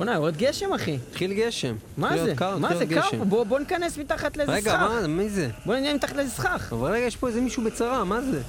בוא'נה, 0.00 0.14
יורד 0.14 0.36
גשם, 0.36 0.72
אחי. 0.72 0.98
התחיל 1.10 1.32
גשם. 1.32 1.74
מה 1.96 2.18
זה? 2.24 2.32
קר, 2.36 2.58
מה 2.58 2.76
זה 2.76 2.86
קר? 2.86 3.24
בוא 3.28 3.44
בוא 3.44 3.58
ניכנס 3.58 3.98
מתחת 3.98 4.36
לאיזה 4.36 4.52
רגע, 4.52 4.70
סכך. 4.70 4.80
מה, 4.80 5.06
מי 5.06 5.28
זה? 5.28 5.48
בוא 5.66 5.74
נהיה 5.76 5.94
מתחת 5.94 6.16
לאיזה 6.16 6.30
סכך. 6.30 6.72
אבל 6.72 6.90
רגע, 6.92 7.04
יש 7.06 7.16
פה 7.16 7.28
איזה 7.28 7.40
מישהו 7.40 7.62
בצרה, 7.64 8.04
מה 8.04 8.20
זה? 8.20 8.40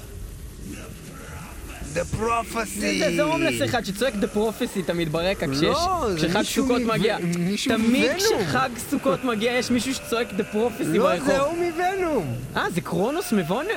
The 1.96 2.15
prophecy! 2.15 2.79
זה 2.99 3.12
זה 3.15 3.22
הומלס 3.22 3.62
אחד 3.65 3.85
שצועק 3.85 4.15
דה 4.15 4.28
פרופסי 4.28 4.83
תמיד 4.83 5.12
ברקע 5.12 5.47
כשיש, 5.47 5.63
לא, 5.63 6.08
כשחג 6.17 6.42
סוכות 6.44 6.81
מ- 6.81 6.87
מגיע. 6.87 7.17
מישהו 7.37 7.76
תמיד 7.76 8.12
מוונום. 8.12 8.46
כשחג 8.47 8.70
סוכות 8.90 9.24
מגיע 9.24 9.52
יש 9.52 9.72
מישהו 9.72 9.94
שצועק 9.94 10.33
דה 10.33 10.44
פרופסי 10.44 10.83
לא, 10.97 11.04
ברחוב. 11.04 11.28
זה 11.28 11.38
ההוא 11.38 11.56
מוונום! 11.58 12.36
אה, 12.56 12.70
זה 12.74 12.81
קרונוס 12.81 13.31
מוונום? 13.33 13.72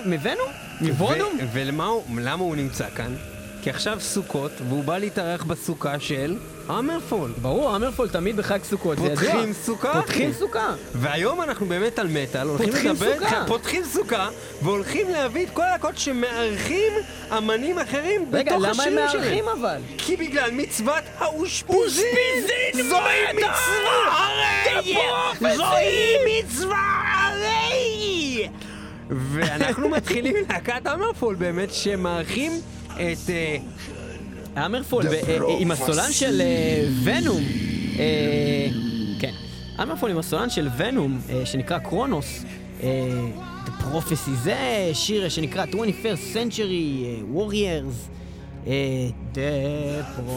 מבונום? 0.81 1.33
ו- 1.41 1.47
ולמה 1.53 1.87
הוא, 1.87 2.03
למה 2.21 2.43
הוא 2.45 2.57
נמצא 2.57 2.87
כאן? 2.97 3.15
כי 3.65 3.71
עכשיו 3.71 4.01
סוכות, 4.01 4.53
והוא 4.69 4.85
בא 4.85 4.99
להתארח 4.99 5.45
בסוכה 5.45 6.01
של 6.01 6.37
המרפול. 6.69 7.33
ברור, 7.43 7.77
אמרפול 7.77 8.09
תמיד 8.09 8.37
בחג 8.37 8.59
סוכות, 8.65 8.99
זה 8.99 9.07
ידוע. 9.07 9.17
פותחים 9.17 9.53
סוכה, 9.53 9.93
פותחים. 9.93 10.33
סוכה. 10.33 10.75
והיום 10.95 11.43
אנחנו 11.43 11.67
באמת 11.67 11.99
על 11.99 12.09
מטאל, 12.09 12.49
הולכים 12.49 12.67
פותחים 12.67 12.91
לדבר, 12.91 13.15
סוכה. 13.19 13.45
פותחים 13.47 13.85
סוכה, 13.85 14.29
והולכים 14.63 15.09
להביא 15.09 15.47
את 15.47 15.51
כל 15.51 15.63
הלהקות 15.63 15.99
שמארחים 15.99 16.93
אמנים 17.39 17.79
אחרים 17.79 18.27
רגע, 18.33 18.53
בתוך 18.53 18.63
למה 18.63 18.83
הם 18.83 18.99
השירים 18.99 19.09
שלהם. 19.09 19.25
מארחים 19.25 19.45
אבל? 19.49 19.81
כי 19.99 20.17
בגלל 20.17 20.51
מצוות 20.51 21.05
האושפיזין! 21.19 22.05
זוהי 22.73 23.33
מצווה 23.33 24.19
הרי! 24.19 24.95
זוהי 25.57 26.17
מצווה 26.27 27.03
הרי! 27.15 28.49
ואנחנו 29.11 29.89
מתחילים 29.89 30.37
עם 30.37 30.45
להקת 30.51 30.87
אמרפול 30.87 31.35
באמת, 31.35 31.75
שמארחים 31.75 32.53
את... 32.95 33.31
אה, 33.31 34.67
אמרפול, 34.67 35.05
אה, 35.07 35.39
עם 35.59 35.71
הסולן 35.71 36.13
של 36.13 36.41
אה, 36.41 36.87
ונום. 37.05 37.43
כן. 39.21 39.33
אמרפול 39.83 40.11
עם 40.11 40.19
הסולן 40.19 40.51
של 40.51 40.69
ונום, 40.77 41.21
שנקרא 41.45 41.79
קרונוס. 41.79 42.45
The 42.81 43.83
Prophecy, 43.83 44.31
זה 44.43 44.91
שיר 44.93 45.29
שנקרא 45.29 45.65
21st 45.65 46.35
Century 46.35 47.37
Warriors. 47.37 48.11
The 49.35 49.39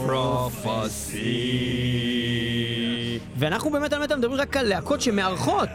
Prophecy. 0.06 1.18
ואנחנו 3.36 3.70
באמת 3.70 3.92
על 3.92 4.02
מטה 4.02 4.16
מדברים 4.16 4.40
רק 4.40 4.56
על 4.56 4.66
להקות 4.66 5.00
שמארחות 5.00 5.68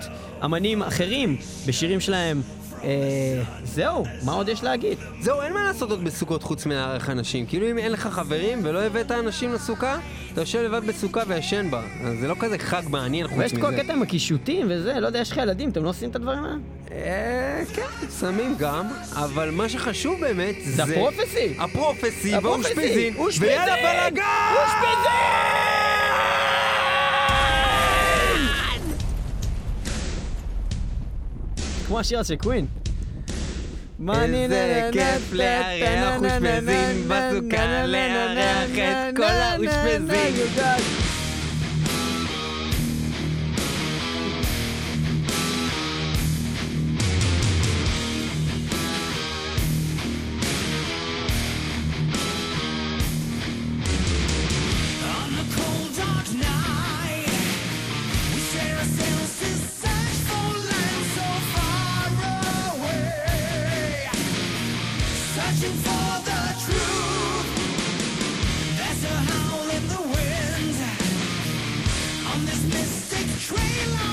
אמנים 0.44 0.84
אחרים 0.84 1.38
בשירים 1.68 2.00
שלהם. 2.00 2.42
אה, 2.84 3.42
זהו, 3.64 4.06
מה 4.26 4.32
עוד 4.32 4.50
יש 4.50 4.64
להגיד? 4.64 4.98
זהו, 5.22 5.42
אין 5.42 5.54
מה 5.54 5.64
לעשות 5.64 5.90
עוד 5.90 6.04
בסוכות 6.04 6.44
חוץ 6.44 6.66
מלארח 6.66 7.10
אנשים. 7.10 7.46
כאילו 7.46 7.72
אם 7.72 7.78
אין 7.78 7.92
לך 7.92 8.08
חברים 8.08 8.60
ולא 8.64 8.80
הבאת 8.82 9.12
אנשים 9.12 9.54
לסוכה, 9.54 9.98
אתה 10.34 10.42
יושב 10.42 10.60
לבד 10.60 10.88
בסוכה 10.88 11.22
וישן 11.28 11.72
בה. 11.72 11.82
אז 12.06 12.20
זה 12.20 12.28
לא 12.28 12.36
כזה 12.40 12.58
חג 12.58 12.82
מעניין 12.90 13.28
חוץ 13.28 13.38
ויש 13.38 13.52
את 13.52 13.58
מזה. 13.58 13.68
כל 13.68 13.74
הקטע 13.74 13.94
עם 13.94 14.02
הקישוטים 14.02 14.68
וזה, 14.70 15.00
לא 15.00 15.08
יודע, 15.08 15.20
יש 15.20 15.32
לך 15.32 15.38
ילדים, 15.38 15.70
אתם 15.70 15.84
לא 15.84 15.90
עושים 15.90 16.10
את 16.10 16.16
הדברים 16.16 16.44
האלה? 16.44 16.56
אה, 16.92 17.64
כן, 17.74 18.08
שמים 18.20 18.56
גם, 18.60 18.88
אבל 19.14 19.50
מה 19.52 19.70
שחשוב 19.70 20.20
באמת 20.22 20.56
זה... 20.66 20.72
זה 20.72 20.84
הפרופסי! 20.84 21.56
הפרופסי! 21.60 22.38
והאושפיזין! 22.38 23.16
אושפיזין! 23.16 23.50
ויאללה 23.50 23.76
בלאגן! 23.76 24.24
כמו 31.88 32.00
השיר 32.00 32.24
של 32.24 32.36
קווין. 32.36 32.66
איזה 34.10 34.90
כיף 34.92 35.34
לארח 35.34 36.22
אושפיזין 36.22 37.08
בסוכה, 37.08 37.86
לארח 37.86 38.70
את 38.70 39.18
כל 39.18 39.24
האושפיזין. 39.24 41.03
trail 73.44 74.13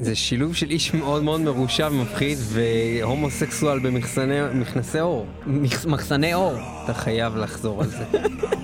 זה 0.00 0.14
שילוב 0.14 0.54
של 0.54 0.70
איש 0.70 0.94
מאוד 0.94 1.22
מאוד 1.22 1.40
מרושע 1.40 1.88
ומפחיד 1.92 2.38
והומוסקסואל 2.48 3.78
במכנסי. 3.78 4.98
מח- 5.46 5.86
מחסני 5.86 6.34
אור. 6.34 6.52
אתה 6.84 6.94
חייב 6.94 7.36
לחזור 7.36 7.82
על 7.82 7.88
זה. 7.88 8.04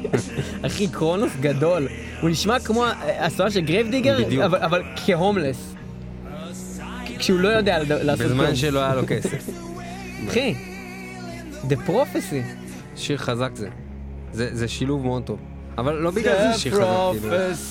אחי, 0.67 0.89
קרונוס 0.89 1.33
גדול. 1.41 1.89
הוא 2.21 2.31
נשמע 2.31 2.59
כמו 2.61 2.85
ה- 2.85 2.93
הסולן 3.27 3.51
של 3.51 3.61
Grave 3.61 3.91
Digger, 3.91 4.19
בדיוק. 4.27 4.43
אבל, 4.45 4.59
אבל 4.59 4.83
כהומלס. 5.07 5.75
כשהוא 7.19 7.41
לא 7.41 7.49
יודע 7.49 7.79
לעשות 7.83 8.27
כלום. 8.27 8.39
בזמן 8.39 8.57
שלא 8.57 8.81
היה 8.81 8.95
לו 8.95 9.03
כסף. 9.09 9.49
אחי, 10.29 10.55
The 11.69 11.89
Prophecy. 11.89 12.35
שיר 12.97 13.17
חזק 13.19 13.51
זה. 13.55 13.69
זה, 14.33 14.49
זה 14.53 14.69
שילוב 14.69 15.05
מאוד 15.05 15.23
טוב. 15.23 15.39
אבל 15.79 15.95
לא 15.95 16.11
בגלל 16.11 16.53
זה 16.53 16.59
שיר 16.59 16.73
חזק. 16.75 17.29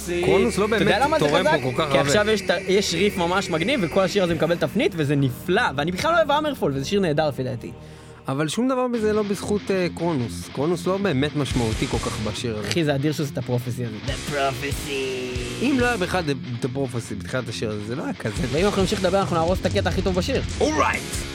כאילו. 0.08 0.26
קרונוס 0.26 0.58
לא 0.58 0.68
באמת 0.68 1.02
תורם? 1.20 1.44
פה 1.44 1.72
כל 1.72 1.72
כך 1.78 1.92
כי 1.92 1.98
הרבה. 1.98 2.02
עכשיו 2.02 2.26
יש, 2.68 2.94
ריף 2.94 3.18
ממש 3.18 3.50
מגניב, 3.50 3.80
וכל 3.84 4.02
השיר 4.02 4.24
הזה 4.24 4.36
מקבל 4.36 4.56
תפנית, 4.56 4.92
וזה 4.96 5.16
נפלא. 5.16 5.64
ואני 5.76 5.92
בכלל 5.92 6.12
לא 6.12 6.18
אוהב 6.18 6.32
אמרפול, 6.32 6.72
וזה 6.76 6.86
שיר 6.86 7.00
נהדר 7.00 7.28
לפי 7.28 7.44
דעתי. 7.44 7.72
אבל 8.28 8.48
שום 8.48 8.68
דבר 8.68 8.88
בזה 8.88 9.14
לא 9.14 9.24
בזכות 9.24 9.62
אה, 9.72 9.88
קרונוס. 9.96 10.50
קרונוס 10.54 10.88
לא 10.88 10.98
באמת 10.98 11.36
משמעותי 11.36 11.88
כל 11.88 11.98
כך 11.98 12.20
בשיר 12.20 12.58
הזה. 12.58 12.68
אחי, 12.68 12.84
זה 12.84 12.96
אדיר 12.96 13.12
שזה 13.12 13.30
את 13.34 13.38
הפרופסי 13.38 13.86
הזה. 13.86 13.96
The 14.08 14.34
Prophecy. 14.34 14.92
אם 15.62 15.76
לא 15.80 15.86
היה 15.86 15.98
בכלל 15.98 16.24
את 16.60 16.66
הפרופסי 16.66 17.16
בתחילת 17.16 17.50
השיר 17.50 17.70
הזה, 17.70 17.86
זה 17.88 17.96
לא 17.96 18.04
היה 18.04 18.14
כזה. 18.14 18.44
ואם 18.52 18.66
אנחנו 18.66 18.82
נמשיך 18.82 19.00
לדבר, 19.00 19.20
אנחנו 19.20 19.36
נהרוס 19.36 19.60
את 19.62 19.66
הקטע 19.66 19.90
הכי 19.90 20.02
טוב 20.02 20.16
בשיר. 20.16 20.42
אורייט! 20.62 21.02
Come 21.02 21.35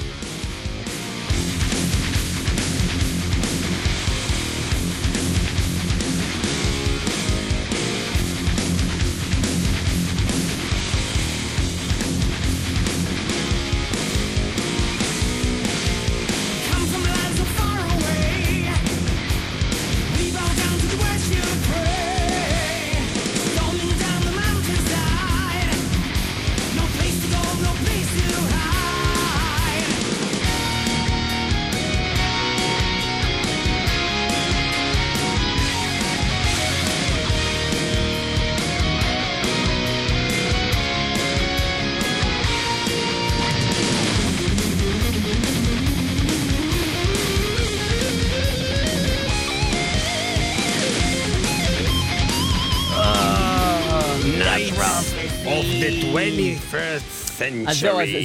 21st 57.41 57.71
אז 57.71 57.79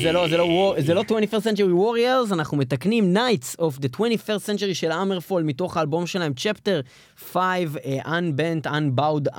זה 0.04 0.12
לא, 0.12 0.28
זה 0.30 0.38
לא, 0.38 0.44
וור- 0.44 0.82
זה 0.82 0.94
לא 0.94 1.02
21st 1.02 1.44
Century 1.44 1.74
Warriors, 1.80 2.34
אנחנו 2.34 2.58
מתקנים 2.58 3.18
Knights 3.18 3.60
of 3.60 3.80
the 3.82 3.88
21st 3.98 4.46
Century 4.50 4.74
של 4.74 4.92
אמרפול 4.92 5.44
מתוך 5.44 5.78
האלבום 5.78 6.08
שלהם, 6.08 6.34
Chapter 6.38 6.82
5, 7.18 7.40
uh, 7.76 8.08
Unbent, 8.08 8.68
Unbowed, 8.68 9.38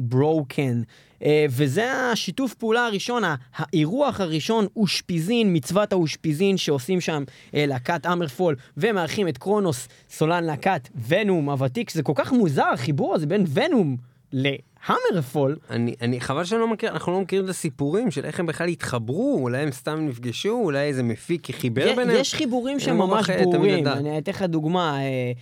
Unbroken. 0.00 0.84
Uh, 1.20 1.24
וזה 1.50 1.92
השיתוף 1.92 2.54
פעולה 2.54 2.86
הראשון, 2.86 3.22
האירוח 3.56 4.20
הראשון, 4.20 4.66
אושפיזין, 4.76 5.56
מצוות 5.56 5.92
האושפיזין 5.92 6.56
שעושים 6.56 7.00
שם 7.00 7.22
uh, 7.28 7.32
להקת 7.54 8.06
אמרפול, 8.06 8.56
ומארחים 8.76 9.28
את 9.28 9.38
קרונוס, 9.38 9.88
סולן 10.10 10.44
להקת 10.44 10.88
ונום 11.08 11.50
הוותיק, 11.50 11.90
שזה 11.90 12.02
כל 12.02 12.12
כך 12.16 12.32
מוזר, 12.32 12.66
החיבור 12.74 13.14
הזה 13.14 13.26
בין 13.26 13.44
ונום 13.52 13.96
להמרפול. 14.90 15.56
אני, 15.70 15.94
אני, 16.00 16.20
חבל 16.20 16.44
שאני 16.44 16.60
לא 16.60 16.68
מכיר, 16.68 16.90
אנחנו 16.90 17.12
לא 17.12 17.20
מכירים 17.20 17.44
את 17.44 17.50
הסיפורים 17.50 18.10
של 18.10 18.24
איך 18.24 18.40
הם 18.40 18.46
בכלל 18.46 18.68
התחברו, 18.68 19.38
אולי 19.42 19.58
הם 19.58 19.72
סתם 19.72 20.06
נפגשו, 20.08 20.60
אולי 20.64 20.78
איזה 20.78 21.02
מפיק 21.02 21.50
חיבר 21.50 21.86
י- 21.88 21.96
ביניהם. 21.96 22.20
יש 22.20 22.34
חיבורים 22.34 22.80
שהם 22.80 23.00
אין 23.00 23.10
ממש 23.10 23.30
ברורים. 23.30 23.86
אני 23.86 24.18
אתן 24.18 24.32
לך 24.32 24.42
דוגמה, 24.42 24.98
אה, 25.00 25.32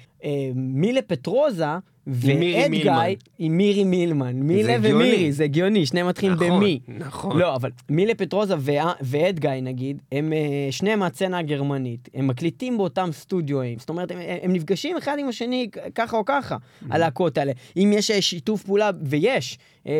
מילה 0.55 1.03
פטרוזה 1.03 1.65
מילמן. 2.07 2.71
גיא 2.71 3.17
עם 3.39 3.57
מירי 3.57 3.85
מילמן, 3.85 4.37
מילה. 4.37 4.77
ומירי, 4.83 5.33
זה 5.33 5.45
הגיוני, 5.45 5.87
שניהם 5.87 6.09
מתחילים 6.09 6.35
נכון, 6.35 6.61
במי. 6.61 6.81
נכון. 6.89 7.39
לא, 7.39 7.55
אבל 7.55 7.71
מילה 7.89 8.15
פטרוזה 8.15 8.55
ואד 9.01 9.39
גיא 9.39 9.51
נגיד, 9.51 10.03
הם 10.13 10.33
אה, 10.33 10.39
שניהם 10.71 10.99
מהצצנה 10.99 11.39
הגרמנית, 11.39 12.09
הם 12.15 12.27
מקליטים 12.27 12.77
באותם 12.79 13.09
סטודיואים, 13.13 13.79
זאת 13.79 13.89
אומרת, 13.89 14.11
הם, 14.11 14.19
הם 14.43 14.53
נפגשים 14.53 14.97
אחד 14.97 15.17
עם 15.19 15.29
השני 15.29 15.69
ככה 15.95 16.17
או 16.17 16.25
ככה, 16.25 16.57
Mm-hmm. 16.57 16.87
הלהקות 16.95 17.39
האלה. 17.39 17.53
אם 17.77 17.91
יש 17.95 18.11
אה, 18.11 18.23
שיתוף 18.23 18.63
פעולה, 18.63 18.91
ויש, 19.03 19.59
אה, 19.87 19.93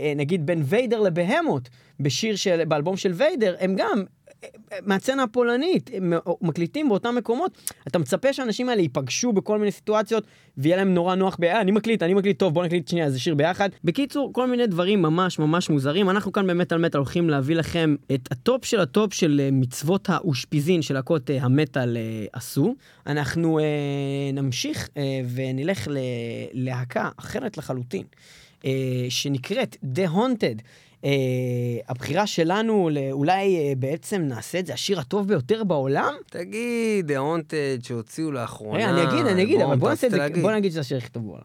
אה, 0.00 0.12
נגיד 0.16 0.46
בין 0.46 0.62
Vader 0.64 1.00
ל 1.00 1.07
Behemoth, 1.07 1.68
בשיר 2.00 2.36
של, 2.36 2.64
באלבום 2.64 2.96
של 2.96 3.12
ויידר, 3.14 3.54
הם 3.60 3.74
גם 3.76 4.04
מהסצנה 4.82 5.22
הפולנית, 5.22 5.90
הם 5.94 6.12
מקליטים 6.42 6.88
באותם 6.88 7.14
מקומות, 7.14 7.72
אתה 7.88 7.98
מצפה 7.98 8.32
שהאנשים 8.32 8.68
האלה 8.68 8.82
ייפגשו 8.82 9.32
בכל 9.32 9.58
מיני 9.58 9.72
סיטואציות, 9.72 10.24
ויהיה 10.58 10.76
להם 10.76 10.94
נורא 10.94 11.14
נוח 11.14 11.36
ב... 11.40 11.44
אה, 11.44 11.60
אני 11.60 11.70
מקליט, 11.70 12.02
אני 12.02 12.14
מקליט, 12.14 12.38
טוב, 12.38 12.54
בוא 12.54 12.64
נקליט 12.64 12.88
שנייה 12.88 13.06
איזה 13.06 13.20
שיר 13.20 13.34
ביחד. 13.34 13.68
בקיצור, 13.84 14.32
כל 14.32 14.46
מיני 14.46 14.66
דברים 14.66 15.02
ממש 15.02 15.38
ממש 15.38 15.70
מוזרים. 15.70 16.10
אנחנו 16.10 16.32
כאן 16.32 16.46
במטאל 16.46 16.78
מטאל 16.78 16.98
הולכים 16.98 17.30
להביא 17.30 17.56
לכם 17.56 17.94
את 18.14 18.28
הטופ 18.30 18.64
של 18.64 18.80
הטופ 18.80 19.14
של 19.14 19.40
אה, 19.44 19.48
מצוות 19.52 20.10
האושפיזין 20.10 20.82
של 20.82 20.94
להקות 20.94 21.30
אה, 21.30 21.38
המטאל 21.40 21.96
אה, 21.96 22.26
עשו. 22.32 22.74
אנחנו 23.06 23.58
אה, 23.58 23.64
נמשיך 24.32 24.88
אה, 24.96 25.20
ונלך 25.34 25.88
ללהקה 25.90 27.08
אחרת 27.16 27.58
לחלוטין, 27.58 28.04
אה, 28.64 28.70
שנקראת 29.08 29.76
The 29.96 30.08
Haunted. 30.14 30.62
Uh, 31.04 31.06
הבחירה 31.88 32.26
שלנו, 32.26 32.90
אולי 33.12 33.72
uh, 33.72 33.78
בעצם 33.78 34.22
נעשה 34.22 34.58
את 34.58 34.66
זה 34.66 34.72
השיר 34.72 35.00
הטוב 35.00 35.28
ביותר 35.28 35.64
בעולם? 35.64 36.14
תגיד, 36.30 37.10
The 37.10 37.14
Haunted 37.14 37.86
שהוציאו 37.86 38.32
לאחרונה. 38.32 38.78
רגע, 38.78 38.90
אני 38.90 39.02
אגיד, 39.02 39.26
אני 39.26 39.42
אגיד, 39.42 39.60
אבל 39.60 39.76
בוא 39.76 39.88
נעשה 39.88 40.06
את 40.06 40.12
זה, 40.12 40.28
בוא. 40.42 40.52
נגיד 40.52 40.70
שזה 40.70 40.80
השיר 40.80 40.98
הכי 40.98 41.08
טוב 41.08 41.22
בעולם. 41.26 41.44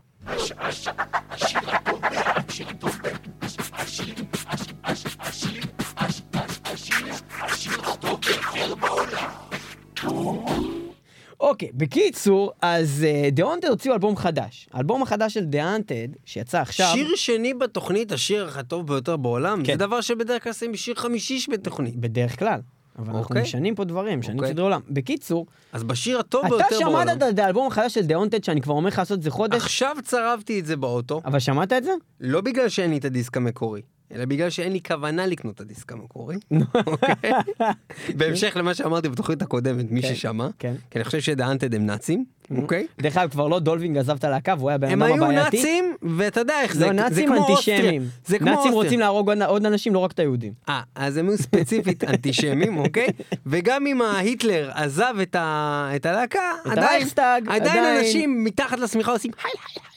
אוקיי, 11.40 11.70
בקיצור, 11.74 12.52
אז 12.62 13.06
uh, 13.06 13.40
The 13.40 13.44
Haunted 13.44 13.68
הוציאו 13.70 13.94
אלבום 13.94 14.18
חדש. 14.18 14.70
האלבום 14.74 15.04
החדש 15.04 15.34
של 15.34 15.46
Haunted, 15.52 16.18
שיצא 16.26 16.62
עכשיו... 16.62 16.92
שיר 16.94 17.16
שני 17.16 17.54
בתוכנית, 17.54 18.12
השיר 18.12 18.50
הטוב 18.56 18.88
ביותר 18.88 19.18
בעולם, 19.18 19.64
כן. 19.64 19.74
זה 19.74 19.78
דבר 19.78 20.02
שבדרך 20.02 20.44
כלל 20.44 20.52
עושים 20.52 20.72
בשיר 20.72 20.96
חמישי 20.96 21.40
בתוכנית. 21.52 21.96
בדרך 21.96 22.40
כלל. 22.40 22.60
אבל 23.00 23.08
אנחנו 23.08 23.22
אוקיי. 23.22 23.42
משנים 23.42 23.76
פה 23.76 23.84
דברים, 23.84 24.20
משנים 24.20 24.38
אוקיי. 24.38 24.52
סדרי 24.52 24.64
עולם. 24.64 24.82
בקיצור, 24.90 25.46
אז 25.74 25.84
בשיר 25.84 26.20
הטוב 26.20 26.46
אתה 26.46 26.56
ביותר 26.56 26.80
בעולם. 26.80 27.08
שמעת 27.08 27.34
את 27.34 27.40
האלבום 27.40 27.68
החדש 27.68 27.94
של 27.94 28.02
Haunted, 28.02 28.46
שאני 28.46 28.62
כבר 28.62 28.74
אומר 28.74 28.88
לך 28.88 28.98
לעשות 28.98 29.18
את 29.18 29.24
זה 29.24 29.32
חודש, 29.32 29.56
עכשיו 29.56 29.96
צרבתי 30.04 30.60
את 30.60 30.66
זה 30.66 30.76
באוטו, 30.76 31.22
אבל 31.26 31.40
שמעת 31.40 31.74
את 31.74 31.84
זה? 31.84 31.92
לא 32.20 32.42
בגלל 32.42 32.70
שאין 32.70 32.92
לי 32.92 32.98
את 32.98 33.06
הדיסק 33.06 33.38
המקורי, 33.38 33.82
אלא 34.16 34.26
בגלל 34.26 34.50
שאין 34.50 34.72
לי 34.72 34.80
כוונה 34.88 35.26
לקנות 35.26 35.56
את 35.56 35.62
הדיסק 35.62 35.92
המקורי. 35.92 36.36
אוקיי? 36.88 37.32
בהמשך 38.18 38.54
למה 38.58 38.74
שאמרתי 38.74 39.10
בתוכנית 39.10 39.42
הקודמת, 39.42 39.92
מי 39.92 40.02
כן, 40.02 40.16
ששמע, 40.16 40.48
כן. 40.60 40.74
כי 40.92 40.98
אני 41.00 41.06
חושב 41.06 41.20
שדאנטד 41.20 41.76
הם 41.76 41.86
נאצים, 41.86 42.26
אוקיי? 42.58 42.88
דרך 43.02 43.18
אגב, 43.18 43.30
כבר 43.30 43.48
לא 43.48 43.60
דולבינג 43.60 43.98
עזב 43.98 44.16
את 44.16 44.24
הלהקה, 44.24 44.56
והוא 44.58 44.70
היה 44.70 44.78
בן 44.78 44.88
הם 44.92 45.04
אדם 45.04 45.14
היו 45.14 45.24
הבעייתי. 45.26 45.58
נאצים, 45.58 45.96
ואתה 46.18 46.40
יודע 46.40 46.62
איך 46.62 46.74
זה, 46.76 46.80
לא, 46.86 46.88
זה 46.88 46.94
נאצים 46.94 47.28
כמו 47.28 47.48
אוסטריה. 47.48 47.78
אנטישמים. 47.78 48.04
זה 48.26 48.40
כמו 48.40 48.50
נאצים. 48.50 48.72
רוצים 48.72 49.00
להרוג 49.00 49.30
עוד- 49.46 49.66
אנשים, 49.66 49.94
לא 49.94 50.00
רק 50.00 50.12
את 50.12 50.20
היהודים. 50.20 50.54
אה, 50.70 50.82
אז 50.96 51.18
הם 51.18 51.30
היו 51.30 51.38
ספציפית 51.38 52.04
אנטישמים, 52.10 52.78
אוקיי? 52.78 53.08
וגם 53.46 53.88
אם 53.88 54.02
ההיטלר 54.02 54.72
עזב 54.74 55.14
את, 55.22 55.36
הלהקה, 56.06 56.52
עדיין. 56.66 57.98
אנשים 58.00 58.44
מתחת 58.44 58.80
לשמיכה 58.80 59.12
עושים 59.12 59.32
היי 59.44 59.52
היי. 59.54 59.84
זה 59.84 59.89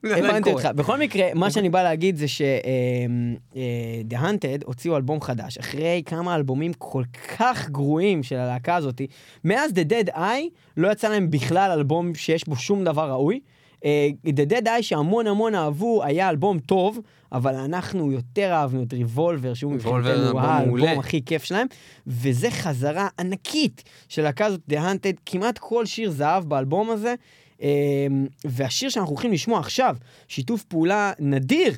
הבנתי. 0.18 0.52
אותך. 0.52 0.68
בכל 0.76 0.98
מקרה, 0.98 1.24
מה 1.34 1.50
שאני 1.50 1.70
בא 1.70 1.82
להגיד 1.82 2.16
זה 2.16 2.28
ש... 2.28 2.42
אמ, 2.42 3.36
אה, 3.56 3.62
The 4.10 4.22
Hunted 4.22 4.64
הוציאו 4.64 4.96
אלבום 4.96 5.20
חדש, 5.20 5.58
אחרי 5.58 6.02
כמה 6.06 6.36
אלבומים 6.36 6.72
כל 6.72 7.02
כך 7.38 7.70
גרועים 7.70 8.22
של 8.22 8.36
הלהקה 8.36 8.76
הזאת. 8.76 9.00
מאז 9.44 9.70
The 9.70 9.92
Dead 9.92 10.14
Eye 10.14 10.50
לא 10.76 10.92
יצא 10.92 11.08
להם 11.08 11.30
בכלל 11.30 11.70
אלבום 11.70 12.14
שיש 12.14 12.48
בו 12.48 12.56
שום 12.56 12.84
דבר 12.84 13.10
ראוי. 13.10 13.40
אה, 13.84 14.08
The 14.26 14.50
Dead 14.50 14.66
Eye 14.66 14.82
שהמון 14.82 15.26
המון 15.26 15.54
אהבו, 15.54 16.04
היה 16.04 16.28
אלבום 16.28 16.58
טוב, 16.58 17.00
אבל 17.32 17.54
אנחנו 17.54 18.12
יותר 18.12 18.52
אהבנו 18.52 18.82
את 18.82 18.92
ריבולבר, 18.92 19.54
שהוא 19.54 19.72
מבחינתנו. 19.72 20.40
האלבום 20.40 20.98
הכי 20.98 21.24
כיף 21.24 21.44
שלהם, 21.44 21.66
וזה 22.06 22.50
חזרה 22.50 23.08
ענקית 23.18 23.82
של 24.08 24.22
הלהקה 24.22 24.46
הזאת, 24.46 24.60
The 24.70 24.74
Hunted, 24.74 25.16
כמעט 25.26 25.58
כל 25.58 25.86
שיר 25.86 26.10
זהב 26.10 26.44
באלבום 26.44 26.90
הזה. 26.90 27.14
אמ, 27.62 28.26
והשיר 28.44 28.88
שאנחנו 28.88 29.10
הולכים 29.10 29.32
לשמוע 29.32 29.58
עכשיו, 29.60 29.96
שיתוף 30.28 30.62
פעולה 30.62 31.12
נדיר 31.18 31.72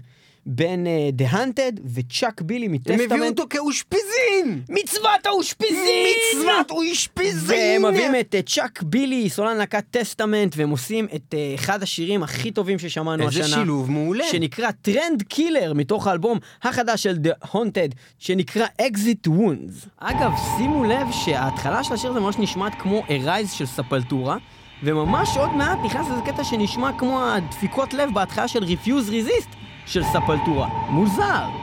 בין 0.46 0.86
אה, 0.86 1.10
The 1.18 1.32
Haunted 1.32 1.80
וצ'אק 1.94 2.40
בילי 2.40 2.66
הם 2.66 2.74
הביאו 2.74 2.98
מ 2.98 3.02
Testament. 3.02 3.38
אותו 3.38 3.48
כאושפיזין! 3.50 4.62
מצוות 4.68 5.26
האושפיזין! 5.26 6.06
מצוות 6.34 6.70
אושפיזין! 6.70 7.82
והם 7.84 7.94
מביאים 7.94 8.12
את 8.20 8.34
אה, 8.34 8.42
צ'אק 8.42 8.82
בילי, 8.82 9.30
סולן 9.30 9.56
להקת 9.56 9.84
Testament, 9.90 10.54
והם 10.56 10.70
עושים 10.70 11.06
את 11.14 11.34
אה, 11.34 11.54
אחד 11.54 11.82
השירים 11.82 12.22
הכי 12.22 12.50
טובים 12.50 12.78
ששמענו 12.78 13.28
איזה 13.28 13.44
השנה. 13.44 13.56
שילוב 13.56 13.90
מעולה. 13.90 14.24
שנקרא 14.24 14.70
Trend 14.70 15.22
Killer, 15.22 15.72
מתוך 15.72 16.06
האלבום 16.06 16.38
החדש 16.62 17.02
של 17.02 17.18
The 17.24 17.46
Haunted, 17.46 17.94
שנקרא 18.18 18.66
Exit 18.82 19.28
Wounds. 19.28 19.88
אגב, 19.98 20.32
שימו 20.56 20.84
לב 20.84 21.06
שההתחלה 21.24 21.84
של 21.84 21.94
השיר 21.94 22.10
הזה 22.10 22.20
ממש 22.20 22.34
נשמעת 22.38 22.72
כמו 22.78 23.02
Arise 23.10 23.52
של 23.52 23.66
Sepultura, 23.66 24.36
וממש 24.84 25.36
עוד 25.36 25.52
מעט 25.56 25.78
נכנס 25.84 26.06
איזה 26.10 26.22
קטע 26.22 26.44
שנשמע 26.44 26.90
כמו 26.98 27.24
הדפיקות 27.24 27.94
לב 27.94 28.10
בהתחלה 28.14 28.48
של 28.48 28.64
Refuse 28.64 29.10
Resist 29.10 29.56
של 29.86 30.02
ספלטורה. 30.04 30.68
מוזר. 30.88 31.62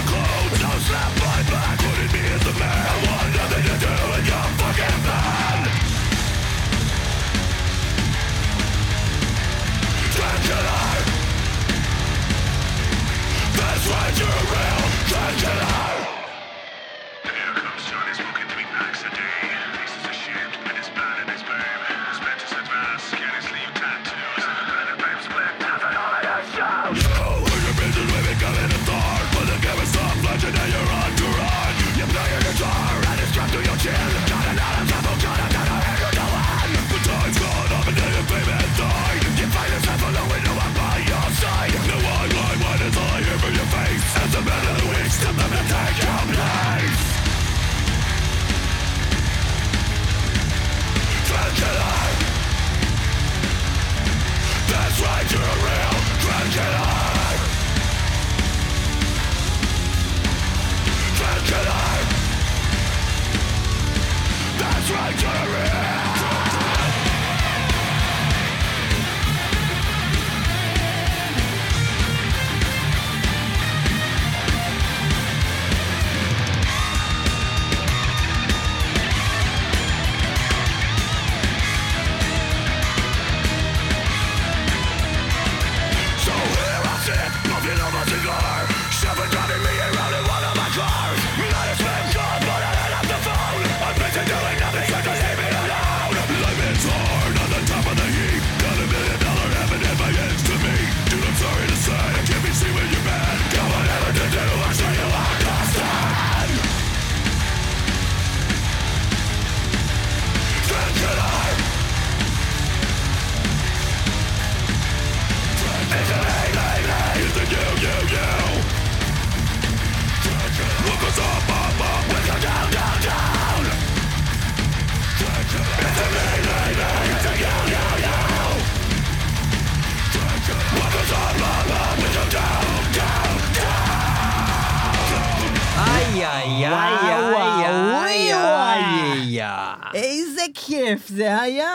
כיף 140.53 141.07
זה 141.07 141.41
היה! 141.41 141.69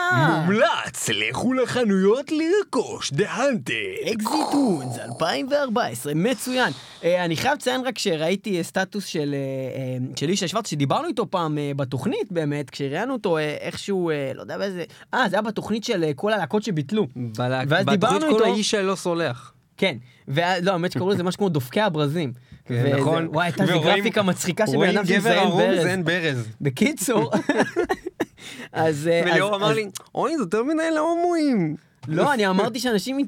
מומלץ, 0.45 1.09
לכו 1.09 1.53
לחנויות 1.53 2.31
לרכוש, 2.31 3.11
The 3.11 3.28
Haunted. 3.28 3.73
Exit 4.13 4.47
Wounds 4.47 4.99
2014, 4.99 6.13
מצוין. 6.15 6.71
אה, 7.03 7.25
אני 7.25 7.35
חייב 7.37 7.53
לציין 7.53 7.81
רק 7.85 7.97
שראיתי 7.97 8.63
סטטוס 8.63 9.05
של 9.05 9.35
אה, 9.35 9.79
אה, 9.81 10.15
של 10.15 10.29
איש 10.29 10.43
שוורץ, 10.43 10.67
שדיברנו 10.69 11.07
איתו 11.07 11.31
פעם 11.31 11.57
בתוכנית 11.75 12.31
באמת, 12.31 12.69
כשראיינו 12.69 13.13
אותו 13.13 13.37
איכשהו, 13.37 14.11
לא 14.35 14.41
יודע 14.41 14.57
באיזה... 14.57 14.83
אה, 15.13 15.29
זה 15.29 15.35
היה 15.35 15.41
בתוכנית 15.41 15.83
של 15.83 16.11
כל 16.15 16.33
הלהקות 16.33 16.63
שביטלו. 16.63 17.07
ואז 17.35 17.67
דיברנו 17.69 17.91
בתוכנית 17.91 18.23
איתו... 18.23 18.35
קוראים 18.37 18.53
האיש 18.53 18.71
שלא 18.71 18.95
סולח. 18.95 19.53
כן, 19.77 19.97
ואז, 20.27 20.63
לא, 20.63 20.71
האמת 20.71 20.91
שקראו 20.91 21.09
לזה 21.09 21.23
משהו 21.23 21.37
כמו 21.37 21.49
דופקי 21.49 21.81
הברזים. 21.81 22.33
כן, 22.65 22.95
נכון. 22.99 23.27
וואי, 23.27 23.45
הייתה 23.47 23.63
איזה 23.63 23.73
גרפיקה 23.73 24.21
מצחיקה 24.23 24.67
של 24.67 24.77
בן 24.77 24.89
אדם 24.97 25.05
שמזיין 25.05 26.03
ברז. 26.03 26.47
בקיצור, 26.61 27.31
אז... 28.73 29.07
אה, 29.07 29.21
וליאור 29.25 29.55
אז- 29.55 29.61
אמר 29.61 29.69
אז- 29.71 29.75
לי, 29.75 29.87
אוי, 30.15 30.37
זה 30.37 30.43
יותר 30.43 30.63
מדי 30.63 30.91
להומואים. 30.93 31.75
לא, 32.07 32.23
אני 32.33 32.47
אמרתי 32.47 32.79
שאנשים 32.79 33.19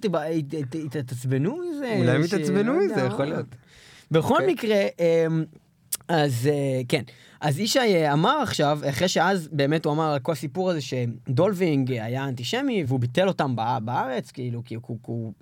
יתעצבנו 0.86 1.58
מזה. 1.58 1.96
אולי 2.00 2.12
הם 2.12 2.24
יתעצבנו 2.24 2.74
לא 2.74 2.86
מזה. 2.86 3.02
יכול 3.02 3.26
להיות. 3.26 3.46
בכל 4.12 4.34
אוקיי. 4.34 4.48
מקרה, 4.54 4.78
אמ, 5.28 5.44
אז 6.08 6.48
אה, 6.52 6.82
כן. 6.90 7.02
אז 7.42 7.60
ישי 7.60 7.80
אה, 7.80 8.14
אמר 8.14 8.40
עכשיו, 8.42 8.80
אחרי 8.90 9.08
שאז 9.08 9.50
באמת 9.52 9.86
הוא 9.86 9.94
אמר 9.94 10.12
על 10.14 10.20
כל 10.20 10.32
הסיפור 10.32 10.70
הזה 10.70 10.80
שדולבינג 10.82 11.92
היה 11.92 12.26
אנטישמי 12.28 12.84
והוא 12.88 13.00
ביטל 13.00 13.28
אותם 13.28 13.56
בא- 13.56 13.80
בארץ, 13.84 14.32
כאילו, 14.32 14.62
כי 14.66 14.76
הוא... 15.06 15.34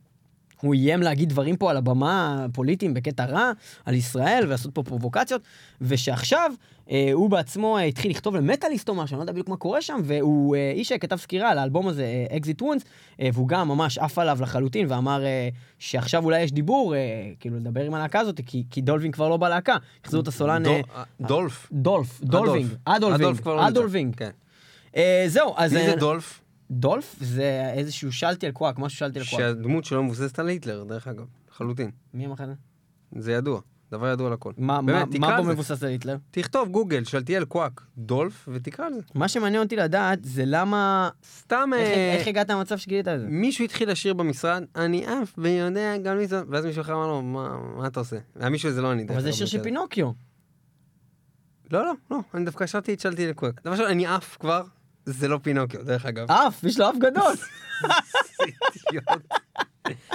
הוא 0.62 0.74
איים 0.74 1.02
להגיד 1.02 1.30
דברים 1.30 1.56
פה 1.58 1.70
על 1.72 1.78
הבמה 1.78 2.46
פוליטיים 2.54 2.94
בקטע 2.94 3.26
רע, 3.26 3.52
על 3.86 3.94
ישראל, 3.96 4.44
ולעשות 4.48 4.76
פה 4.76 4.84
פרובוקציות, 4.84 5.42
ושעכשיו 5.82 6.52
אה, 6.92 7.10
הוא 7.14 7.30
בעצמו 7.30 7.78
אה, 7.78 7.84
התחיל 7.84 8.12
לכתוב 8.12 8.36
למטאליסט 8.36 8.90
או 8.90 8.96
משהו, 8.96 9.14
אני 9.14 9.20
לא 9.20 9.24
יודע 9.24 9.32
בדיוק 9.34 9.50
מה 9.50 9.58
קורה 9.58 9.82
שם, 9.82 10.02
והוא, 10.04 10.56
אה, 10.56 10.72
איש 10.76 10.92
כתב 10.92 11.16
סקירה 11.16 11.50
על 11.52 11.58
האלבום 11.58 11.88
הזה, 11.88 12.04
אה, 12.32 12.38
Exit 12.38 12.62
Wounds, 12.62 12.84
אה, 13.22 13.30
והוא 13.34 13.48
גם 13.48 13.68
ממש 13.68 13.98
עף 13.98 14.20
עליו 14.20 14.38
לחלוטין, 14.42 14.86
ואמר 14.90 15.26
אה, 15.26 15.50
שעכשיו 15.80 16.24
אולי 16.24 16.42
יש 16.42 16.52
דיבור, 16.52 16.96
אה, 16.96 17.00
כאילו 17.40 17.58
לדבר 17.58 17.84
עם 17.84 17.94
הלהקה 17.94 18.20
הזאת, 18.20 18.42
כי, 18.46 18.64
כי 18.72 18.82
דולווינג 18.82 19.14
כבר 19.16 19.30
לא 19.30 19.38
בלהקה, 19.38 19.76
החזירו 20.06 20.24
את 20.24 20.28
הסולן... 20.28 20.64
דו- 20.64 20.70
אה, 20.70 20.82
אה, 20.96 21.04
דולף. 21.22 21.68
דולף, 21.72 22.22
דולווינג, 22.22 22.68
אדולווינג, 22.86 23.40
לא. 23.46 23.68
אדולווינג. 23.68 24.16
כן. 24.16 24.30
אה, 24.96 25.26
זהו, 25.28 25.54
אז... 25.58 25.74
מי 25.74 25.80
אה, 25.80 25.86
זה 25.90 25.96
דולף? 25.96 26.42
דולף 26.72 27.16
זה 27.20 27.72
איזשהו 27.74 28.12
שלטי 28.12 28.46
על 28.46 28.52
קוואק, 28.52 28.80
משהו 28.80 28.98
שלטי 28.98 29.20
על 29.20 29.26
קוואק. 29.26 29.42
שהדמות 29.42 29.86
שלו 29.86 30.04
מבוססת 30.04 30.40
על 30.40 30.48
היטלר, 30.48 30.84
דרך 30.84 31.08
אגב. 31.08 31.26
לחלוטין. 31.52 31.92
מי 32.14 32.26
אמר 32.26 32.34
לך 32.34 32.42
את 32.42 32.48
זה? 32.48 32.54
זה 33.22 33.32
ידוע. 33.32 33.62
דבר 33.92 34.08
ידוע 34.08 34.30
לכל. 34.30 34.54
מה- 34.58 34.82
מה 34.82 34.94
באמת, 35.06 35.16
מה 35.20 35.28
על 35.36 35.42
בו 35.42 35.46
זה. 35.48 35.54
מבוסס 35.54 35.84
על 35.84 35.90
היטלר? 35.90 36.18
תכתוב 36.32 36.70
גוגל, 36.70 37.04
שלטיאל 37.04 37.46
קוואק, 37.46 37.82
דולף, 37.98 38.50
ותקרא 38.54 38.86
על 38.86 38.94
זה. 38.94 39.00
מה 39.16 39.28
שמעניין 39.28 39.64
אותי 39.64 39.76
לדעת 39.76 40.20
זה 40.24 40.44
למה... 40.46 41.10
סתם 41.40 41.70
איך- 41.76 41.88
אה, 41.98 42.14
איך 42.18 42.28
הגעת 42.28 42.50
למצב 42.50 42.78
שגילית 42.78 43.08
את 43.08 43.20
זה? 43.20 43.28
מישהו 43.30 43.66
התחיל 43.66 43.92
לשיר 43.92 44.14
במשרד, 44.14 44.64
אני 44.76 45.06
עף 45.06 45.34
ויודע 45.38 45.98
גם 45.98 46.18
מי 46.18 46.28
זה, 46.28 46.42
ואז 46.50 46.66
מישהו 46.66 46.82
אחר 46.82 46.94
אמר 46.94 47.08
לו, 47.08 47.22
"מה- 47.22 47.58
מה 47.78 47.88
אתה 47.88 48.00
עושה? 48.00 48.18
והמישהו 48.36 48.70
הזה 48.70 48.82
לא 48.82 48.92
אני. 48.92 49.06
אבל 49.10 49.22
זה 49.22 49.34
שיר 49.34 49.46
של. 49.48 49.64
פינוקיו. 49.64 50.12
לא, 51.72 51.86
לא, 51.86 51.94
לא, 52.12 52.18
אני 52.34 52.46
דווקא 52.46 52.66
שרתי 52.66 52.94
את 52.94 53.00
שלטיאל 53.00 53.34
קוואק. 53.34 53.62
דבר 53.62 53.72
ראשון, 53.72 53.86
אני 53.86 54.08
עף 54.08 54.38
כבר, 54.40 54.64
זה 55.08 55.28
לא 55.28 55.40
פינוקיו, 55.44 55.84
דרך 55.84 56.06
אגב. 56.06 56.32
אף, 56.32 56.64
יש 56.64 56.80
לו 56.80 56.90
אף 56.90 56.96
גדול. 57.00 57.34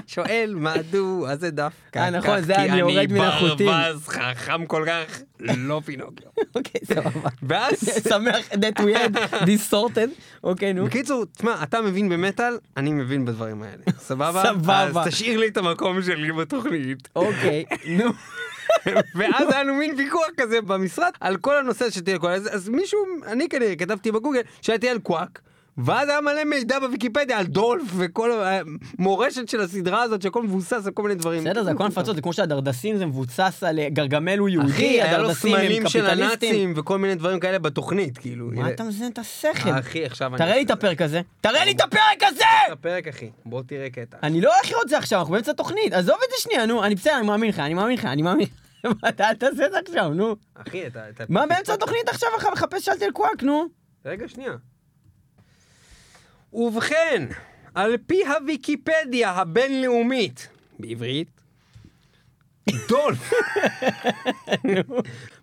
שואל 0.07 0.55
מדוע 0.57 1.37
זה 1.37 1.51
דווקא 1.51 1.99
אה, 1.99 2.11
נכון, 2.11 2.41
זה 2.41 2.55
כי 2.55 2.61
אני 2.61 2.79
יורד 2.79 3.13
מן 3.13 3.21
החוטים. 3.21 3.67
ברווז 3.67 4.09
חכם 4.09 4.67
כל 4.67 4.85
כך, 4.87 5.21
לא 5.41 5.83
פינוקיו. 5.85 6.29
אוקיי, 6.57 6.81
סבבה. 6.85 7.29
ואז, 7.43 7.75
שמח 8.09 8.49
that 8.53 8.81
we 8.81 8.97
had 8.97 9.17
this 9.45 9.73
sorted. 9.73 10.11
אוקיי, 10.45 10.73
נו. 10.73 10.87
בקיצור, 10.87 11.25
תשמע, 11.25 11.63
אתה 11.63 11.81
מבין 11.81 12.09
במטאל, 12.09 12.59
אני 12.77 12.93
מבין 12.93 13.25
בדברים 13.25 13.63
האלה. 13.63 13.83
סבבה? 13.99 14.43
סבבה. 14.49 14.83
אז 14.83 15.09
תשאיר 15.09 15.41
לי 15.41 15.49
את 15.49 15.57
המקום 15.57 16.03
שלי 16.03 16.33
בתוכנית. 16.33 17.09
אוקיי, 17.17 17.65
נו. 17.87 18.11
ואז 19.15 19.49
היה 19.51 19.63
לנו 19.63 19.75
מין 19.75 19.95
ויכוח 19.99 20.27
כזה 20.37 20.61
במשרד 20.61 21.11
על 21.21 21.37
כל 21.37 21.57
הנושא 21.57 21.91
של 21.91 22.01
תהיה 22.01 22.19
קוואק. 22.19 22.43
אז, 22.53 22.69
מישהו, 22.69 22.99
אני 23.27 23.49
כנראה 23.49 23.77
כתבתי 23.77 24.13
בגוגל 24.13 24.41
שהייתי 24.63 24.89
על 24.89 24.99
קוואק. 24.99 25.41
ואז 25.79 26.09
היה 26.09 26.21
מלא 26.21 26.45
מידע 26.45 26.79
בוויקיפדיה 26.79 27.39
על 27.39 27.47
דולף 27.47 27.83
וכל 27.97 28.31
המורשת 28.99 29.49
של 29.49 29.61
הסדרה 29.61 30.03
הזאת 30.03 30.23
שהכל 30.23 30.43
מבוסס 30.43 30.87
על 30.87 30.93
כל 30.93 31.03
מיני 31.03 31.15
דברים. 31.15 31.45
בסדר, 31.45 31.65
זה 31.65 31.71
הכל 31.71 31.87
נפצות, 31.87 32.17
זה 32.17 32.23
כמו 32.23 32.33
שהדרדסים 32.33 32.97
זה 32.97 33.07
מבוסס 33.07 33.63
על 33.67 33.79
אה, 33.79 33.89
גרגמל 33.89 34.39
הוא 34.39 34.49
יהודי, 34.49 34.73
אחי, 34.73 35.03
היה 35.03 35.19
לו 35.19 35.35
סמלים 35.35 35.89
של. 35.89 36.07
הנאצים 36.07 36.73
וכל 36.77 36.99
מיני 36.99 37.15
דברים 37.15 37.41
כאלה 37.41 37.59
בתוכנית, 37.59 38.19
כאילו. 38.19 38.51
מה 38.53 38.71
אתה 38.71 38.85
מזיין 38.85 39.13
את 39.13 39.19
השכל? 39.19 39.71
אחי, 39.79 40.05
עכשיו 40.05 40.29
אני... 40.29 40.39
תראה 40.39 40.57
לי 40.57 40.63
את 40.63 40.71
הפרק 40.71 41.03
הזה. 41.03 41.21
תראה 41.41 41.65
לי 41.65 41.73
את 41.73 41.81
הפרק 41.81 42.23
הזה! 42.23 42.45
הפרק, 42.73 43.09
אחי. 43.09 43.31
בוא 43.47 43.63
תראה 43.67 43.91
קטע. 43.91 44.17
אני 44.23 44.41
לא 44.41 44.55
הולך 44.55 44.71
לראות 44.71 44.85
את 44.85 44.89
זה 44.89 44.99
עכשיו, 44.99 45.19
אנחנו 45.19 45.33
באמצע 45.33 45.53
תוכנית. 45.53 45.93
עזוב 45.93 46.17
את 46.25 46.31
זה 46.31 46.43
שנייה, 46.43 46.67
נו. 46.67 46.85
אני 46.85 46.95
בסדר, 46.95 47.19
אני 47.19 47.27
מאמין 47.27 47.49
לך, 47.49 47.59
אני 47.59 47.75
מאמין 47.75 47.99
לך, 47.99 48.05
אני 48.05 48.23
מאמין. 48.23 48.47
אתה 49.09 49.29
אל 49.29 49.35
תעשה 49.35 49.67
את 49.67 49.73
זה 49.73 49.79
עכשיו, 49.89 50.09
נו. 50.15 50.37
אחי, 50.55 50.87
אתה... 50.87 51.01
מה 51.29 51.47
באמצע 51.47 51.75
התוכנית 51.75 52.09
עכשיו 52.09 52.29
מחפש 52.53 52.85
שאלתי 52.85 53.05
על 53.05 53.11
קוואק, 53.11 53.43
נו? 53.43 53.67
רגע, 54.05 54.29
שנייה. 54.29 54.53
ובכן, 56.53 57.27
על 57.75 57.97
פי 58.07 58.23
הוויקיפדיה 58.27 59.31
הבינלאומית, 59.31 60.49
בעברית, 60.79 61.29
דולף. 62.89 63.33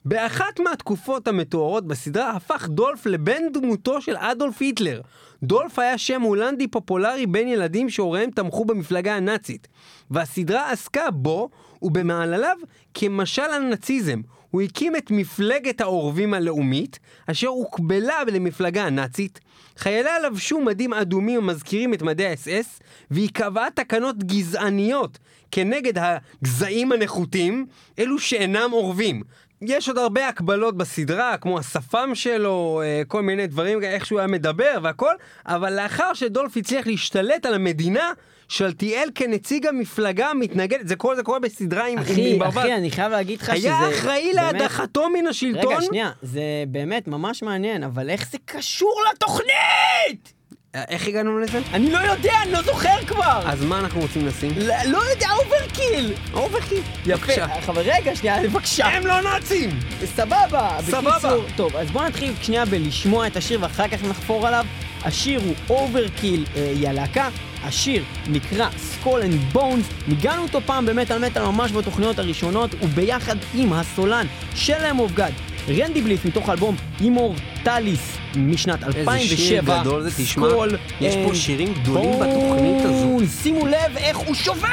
באחת 0.06 0.60
מהתקופות 0.60 1.28
המתוארות 1.28 1.88
בסדרה 1.88 2.32
הפך 2.32 2.68
דולף 2.68 3.05
לבן 3.05 3.42
דמותו 3.53 4.01
של 4.01 4.18
אדולף 4.18 4.62
היטלר. 4.62 5.01
דולף 5.44 5.79
היה 5.79 5.98
שם 5.98 6.22
הולנדי 6.22 6.68
פופולרי 6.68 7.27
בין 7.27 7.48
ילדים 7.48 7.90
שהוריהם 7.90 8.31
תמכו 8.31 8.66
במפלגה 8.66 9.16
הנאצית, 9.16 9.68
והסדרה 10.12 10.72
עסקה 10.72 11.12
בו 11.12 11.50
ובמעלליו 11.81 12.57
כמשל 12.94 13.42
הנאציזם. 13.42 14.22
הוא 14.51 14.62
הקים 14.62 14.96
את 14.96 15.12
מפלגת 15.12 15.81
העורבים 15.81 16.33
הלאומית, 16.33 17.00
אשר 17.27 17.48
הוקבלה 17.48 18.24
למפלגה 18.27 18.85
הנאצית. 18.85 19.40
חייליה 19.77 20.20
לבשו 20.20 20.62
מדים 20.62 20.94
אדומים 20.94 21.38
המזכירים 21.38 21.94
את 21.94 22.01
מדי 22.01 22.25
האס-אס, 22.25 22.79
והיא 23.12 23.29
קבעה 23.33 23.72
תקנות 23.75 24.24
גזעניות 24.24 25.20
כנגד 25.51 25.94
הגזעים 25.98 26.92
הנחותים, 26.92 27.66
אלו 28.00 28.20
שאינם 28.20 28.70
עורבים. 28.72 29.24
יש 29.62 29.88
עוד 29.88 29.98
הרבה 29.98 30.27
הקבלות 30.27 30.77
בסדרה, 30.77 31.38
כמו 31.38 31.59
השפם 31.59 32.09
שלו, 32.14 32.81
אה, 32.83 33.01
כל 33.07 33.22
מיני 33.22 33.48
דברים, 33.48 33.83
איך 33.83 34.05
שהוא 34.05 34.20
היה 34.20 34.27
מדבר 34.27 34.77
והכל, 34.83 35.14
אבל 35.46 35.74
לאחר 35.81 36.14
שדולף 36.14 36.57
הצליח 36.57 36.88
להשתלט 36.88 37.46
על 37.46 37.53
המדינה, 37.53 38.12
שלתיאל 38.50 39.09
כנציג 39.16 39.68
המפלגה 39.68 40.31
מתנגד, 40.33 40.88
זה 40.88 40.96
כל 40.96 41.16
זה 41.16 41.24
קורה 41.24 41.40
בסדרה 41.40 41.88
עם, 41.88 41.98
עם 41.98 42.03
אחי, 42.03 42.38
ברווז. 42.40 42.57
אחי, 42.57 42.74
אני 42.74 42.92
חייב 42.92 43.12
להגיד 43.12 43.42
לך 43.42 43.55
שזה... 43.57 43.68
היה 43.77 43.90
אחראי 43.90 44.31
באמת- 44.35 44.53
להדחתו 44.53 45.09
מן 45.09 45.27
השלטון. 45.27 45.72
רגע, 45.74 45.81
שנייה, 45.81 46.12
זה 46.22 46.42
באמת 46.68 47.07
ממש 47.07 47.44
מעניין, 47.44 47.83
אבל 47.83 48.09
איך 48.09 48.27
זה 48.31 48.38
קשור 48.46 49.01
לתוכנית? 49.14 50.33
אה, 50.75 50.83
איך 50.90 51.07
הגענו 51.07 51.40
לזה? 51.40 51.59
אני 51.74 51.92
לא 51.92 51.98
יודע, 51.98 52.33
אני 52.44 52.51
לא 52.51 52.62
זוכר 52.62 53.05
כבר. 53.07 53.42
אז 53.46 53.64
מה 53.66 53.79
אנחנו 53.79 54.01
רוצים 54.01 54.27
לשים? 54.27 54.51
ל- 54.55 54.72
לא 54.92 54.98
יודע, 55.14 55.27
Overkill. 55.44 56.14
Overkill. 56.33 56.81
יפה. 57.05 57.31
אבל 57.68 57.81
רגע, 57.85 58.16
שנייה, 58.16 58.44
בבקשה. 58.44 58.85
הם 58.88 59.07
לא 59.07 59.22
נאצים! 59.22 59.70
סבבה. 60.05 60.77
סבבה. 60.81 61.12
בקיצור, 61.12 61.44
טוב, 61.55 61.75
אז 61.75 61.92
בוא 61.92 62.03
נתחיל 62.03 62.33
שנייה 62.42 62.66
בלשמוע 62.66 63.27
את 63.27 63.35
השיר 63.38 63.59
ואחר 63.62 63.88
כך 63.88 64.03
נחפור 64.03 64.48
עליו. 64.48 64.66
השיר 65.03 65.42
הוא 65.46 65.53
Overkill, 65.70 66.46
אה, 66.55 66.90
הלהקה. 66.90 67.29
השיר 67.63 68.03
נקרא 68.27 68.69
Skull 68.77 69.22
and 69.22 69.42
Bones. 69.51 69.85
ניגנו 70.07 70.44
אותו 70.43 70.61
פעם 70.65 70.85
במטאל 70.85 71.25
מטאל 71.25 71.45
ממש 71.45 71.72
בתוכניות 71.72 72.19
הראשונות, 72.19 72.75
וביחד 72.81 73.35
עם 73.53 73.74
הסולן 73.74 74.25
של 74.55 74.81
Lamb 74.81 75.00
of 75.00 75.12
God. 75.12 75.33
רנדי 75.69 76.01
בליית' 76.01 76.25
מתוך 76.25 76.50
האלבום 76.50 76.75
Immortalis 77.01 78.18
משנת 78.35 78.83
2007. 78.83 79.13
איזה 79.13 79.37
שיר 79.37 79.61
גדול 79.61 80.03
זה, 80.03 80.24
תשמע, 80.24 80.48
Skull 80.48 80.75
יש 81.01 81.15
פה 81.15 81.31
and 81.31 81.35
שירים 81.35 81.74
גדולים 81.74 82.11
בתוכנית 82.19 82.85
הזו. 82.85 83.19
Bones. 83.19 83.43
שימו 83.43 83.65
לב 83.67 83.98
איך 83.98 84.17
הוא 84.17 84.35
שובר! 84.35 84.67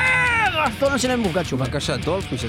הסולן 0.55 0.99
של 0.99 1.09
Lamb 1.09 1.25
of 1.25 1.33
God 1.33 1.47
שובר. 1.47 1.65
בבקשה, 1.65 1.97
דולף 1.97 2.33
משל 2.33 2.49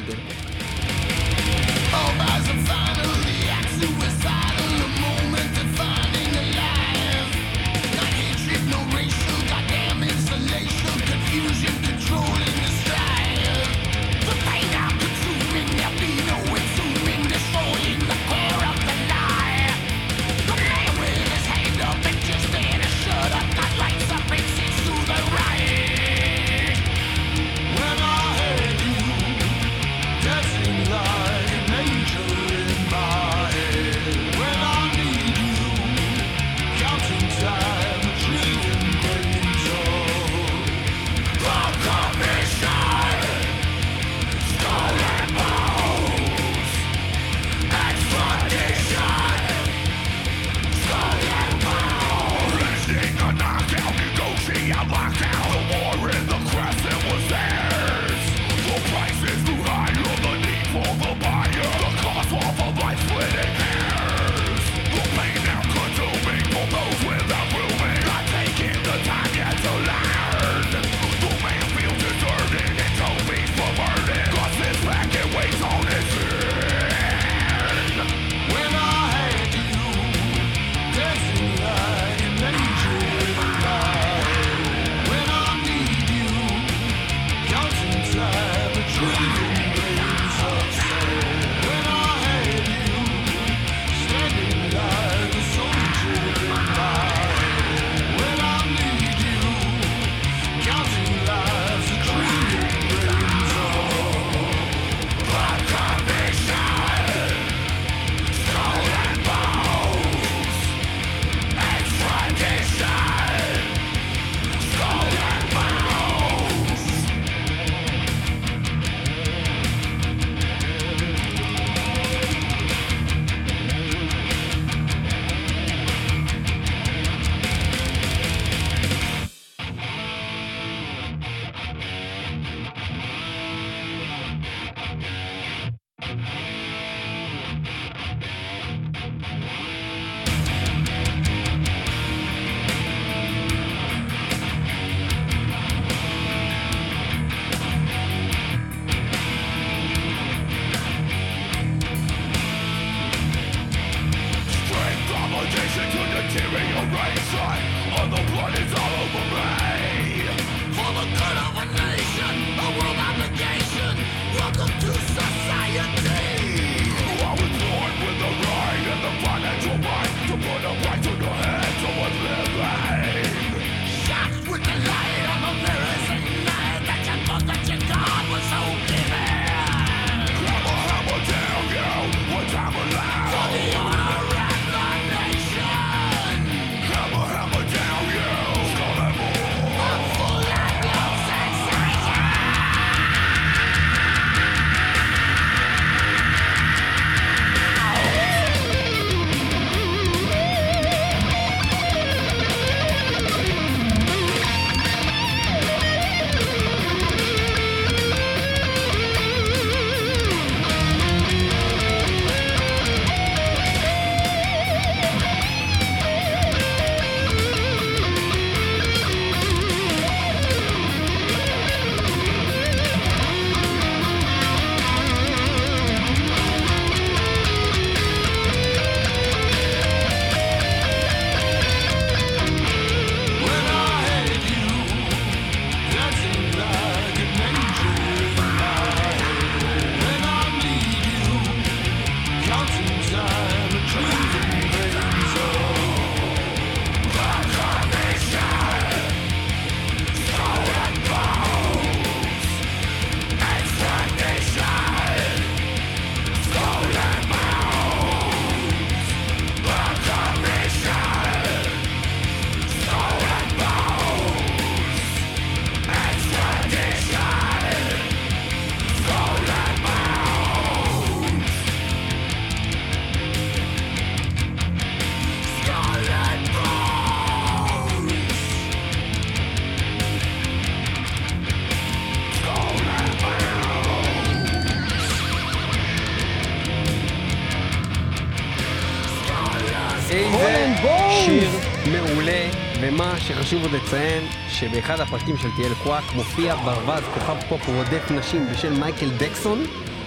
ומה 293.48 293.60
שחשוב 293.60 293.74
עוד 293.74 293.84
לציין, 293.84 294.24
שבאחד 294.50 295.00
הפרקים 295.00 295.38
שלתיאל 295.38 295.74
קוואק 295.84 296.04
מופיע 296.16 296.56
ברווז 296.56 297.04
כוכב 297.14 297.36
פופ 297.50 297.68
רודף 297.68 298.12
נשים 298.12 298.48
בשם 298.52 298.80
מייקל 298.80 299.10
דקסון, 299.18 299.64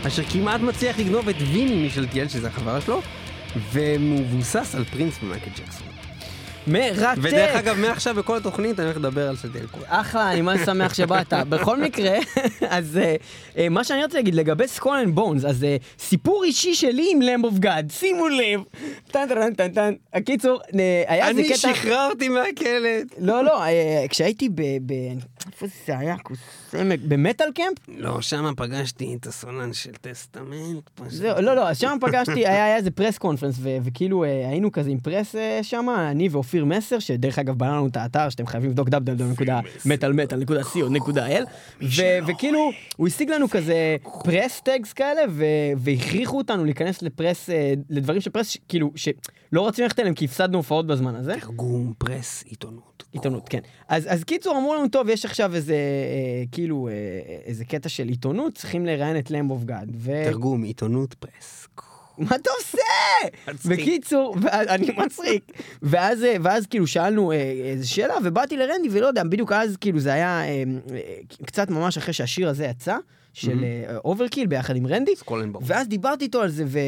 אשר 0.07 0.22
כמעט 0.22 0.61
מצליח 0.61 0.98
לגנוב 0.98 1.29
את 1.29 1.35
ויני 1.53 1.87
משלתיאל, 1.87 2.28
שזה 2.29 2.48
החברה 2.48 2.81
שלו, 2.81 3.00
ומבוסס 3.72 4.74
על 4.74 4.85
פרינס 4.85 5.14
ומייקל 5.22 5.50
ג'קסון. 5.50 5.87
מרתק. 6.66 7.18
ודרך 7.22 7.57
אגב, 7.57 7.76
מעכשיו 7.79 8.14
בכל 8.14 8.37
התוכנית 8.37 8.81
אני 8.81 8.87
הולך 8.87 8.98
לדבר 8.98 9.29
על 9.29 9.37
שלתיאל 9.52 9.66
קוואק. 9.66 9.87
אחלה, 9.88 10.33
אני 10.33 10.40
ממש 10.40 10.61
שמח 10.61 10.94
שבאת. 10.94 11.33
בכל 11.48 11.81
מקרה, 11.81 12.18
אז 12.68 12.98
אה, 13.03 13.16
אה, 13.59 13.68
מה 13.68 13.85
שאני 13.85 14.05
רוצה 14.05 14.18
להגיד 14.18 14.35
לגבי 14.35 14.68
Skull 14.68 14.96
and 14.96 15.14
Bones, 15.14 15.44
אז 15.44 15.64
אה, 15.64 15.76
סיפור 15.98 16.44
אישי 16.44 16.74
שלי 16.74 17.09
עם 17.12 17.22
Lamb 17.22 17.44
of 17.44 17.59
God, 17.59 17.92
שימו 17.98 18.29
לב. 18.29 18.61
טן 19.11 19.29
טן 19.29 19.55
טן 19.55 19.73
טן. 19.73 19.94
הקיצור, 20.12 20.61
אה, 20.79 21.03
היה 21.07 21.29
איזה 21.29 21.40
אני 21.40 21.49
קטע... 21.49 21.57
שוחררתי 21.56 22.28
מהכלא. 22.29 22.88
לא, 23.18 23.44
לא, 23.44 23.64
אה, 23.64 24.05
כשהייתי 24.09 24.49
ב... 24.49 24.61
איפה 25.46 25.66
זה 25.87 25.99
היה? 25.99 26.16
קוסמק? 26.18 27.01
ב 27.09 27.46
Metalcamp? 27.54 27.78
לא, 27.88 28.20
שם 28.20 28.53
פגשתי 28.57 29.16
את 29.20 29.27
הסולן 29.27 29.73
של 29.73 29.90
Testament. 30.00 30.90
לא, 31.23 31.57
לא, 31.57 31.75
שם 31.75 31.96
פגשתי, 32.01 32.46
היה 32.46 32.77
איזה 32.77 32.90
press 32.90 33.18
conference, 33.18 33.54
וכאילו 33.61 34.25
אה, 34.25 34.49
היינו 34.49 34.73
כזה 34.73 34.90
עם 34.90 34.99
press 34.98 35.35
אה, 35.35 35.59
שם, 35.62 35.87
אני 36.11 36.29
ואופיר 36.29 36.64
מסר, 36.64 36.99
שדרך 36.99 37.38
אגב 37.38 37.59
בנה 37.59 37.70
לנו 37.70 37.87
את 37.87 37.96
האתר, 37.96 38.29
שאתם 38.29 38.46
חייבים 38.46 38.70
לבדוק 38.70 38.88
www.מטאלמטאל.co.il, 38.88 41.44
ו- 41.83 42.18
וכאילו, 42.27 42.70
הוא 42.96 43.07
השיג 43.07 43.31
לנו 43.31 43.49
כזה 43.49 43.96
press 44.24 44.61
tags 44.61 44.92
כאלה, 44.92 45.23
והכריחו 45.77 46.38
אותנו 46.38 46.64
להיכנס 46.64 47.03
ל 47.02 47.09
press, 47.09 47.50
אה, 47.51 47.73
לדברים 47.90 48.20
של 48.20 48.31
press, 48.30 48.56
כאילו, 48.68 48.90
שלא 49.00 49.66
רצינו 49.66 49.84
ללכת 49.84 49.98
אליהם 49.98 50.14
כי 50.14 50.24
הפסדנו 50.24 50.58
הופעות 50.58 50.86
בזמן 50.86 51.14
הזה. 51.14 51.34
תרגום 51.40 51.92
press 51.98 52.44
עיתונות. 52.46 53.04
עיתונות, 53.12 53.48
כן. 53.48 53.60
אז, 53.88 54.06
אז 54.08 54.24
קיצור, 54.24 54.58
אמרו 54.58 54.74
לנו, 54.74 54.88
טוב, 54.88 55.08
יש 55.08 55.24
עכשיו 55.24 55.54
איזה, 55.54 55.74
אה, 55.74 56.44
כאילו, 56.52 56.88
אה, 56.88 56.92
איזה 57.44 57.64
קטע 57.64 57.88
של 57.88 58.08
עיתונות, 58.08 58.54
צריכים 58.54 58.86
לראיין 58.86 59.18
את 59.18 59.30
Lamb 59.30 59.50
of 59.50 59.64
God. 59.64 59.90
ו... 59.94 60.22
תרגום 60.24 60.62
עיתונות 60.62 61.14
press. 61.14 61.68
מה 62.20 62.36
אתה 62.36 62.50
עושה? 62.58 63.68
בקיצור, 63.68 64.36
אני 64.52 64.88
מצחיק. 64.96 65.52
ואז, 65.82 66.24
אה, 66.24 66.36
ואז 66.42 66.66
כאילו 66.66 66.86
שאלנו 66.86 67.32
אה, 67.32 67.36
איזה 67.64 67.88
שאלה, 67.88 68.14
ובאתי 68.24 68.56
לרנדי, 68.56 68.88
ולא 68.90 69.06
יודע, 69.06 69.24
בדיוק 69.24 69.52
אז 69.52 69.76
כאילו 69.76 70.00
זה 70.00 70.12
היה 70.12 70.42
אה, 70.42 70.62
אה, 70.94 71.00
קצת 71.46 71.70
ממש 71.70 71.98
אחרי 71.98 72.12
שהשיר 72.12 72.48
הזה 72.48 72.64
יצא, 72.64 72.96
של 73.32 73.64
Overkill 74.04 74.46
ביחד 74.46 74.76
עם 74.76 74.86
רנדי. 74.86 75.10
ואז 75.62 75.88
דיברתי 75.88 76.24
איתו 76.24 76.42
על 76.42 76.48
זה, 76.48 76.64
ו... 76.66 76.78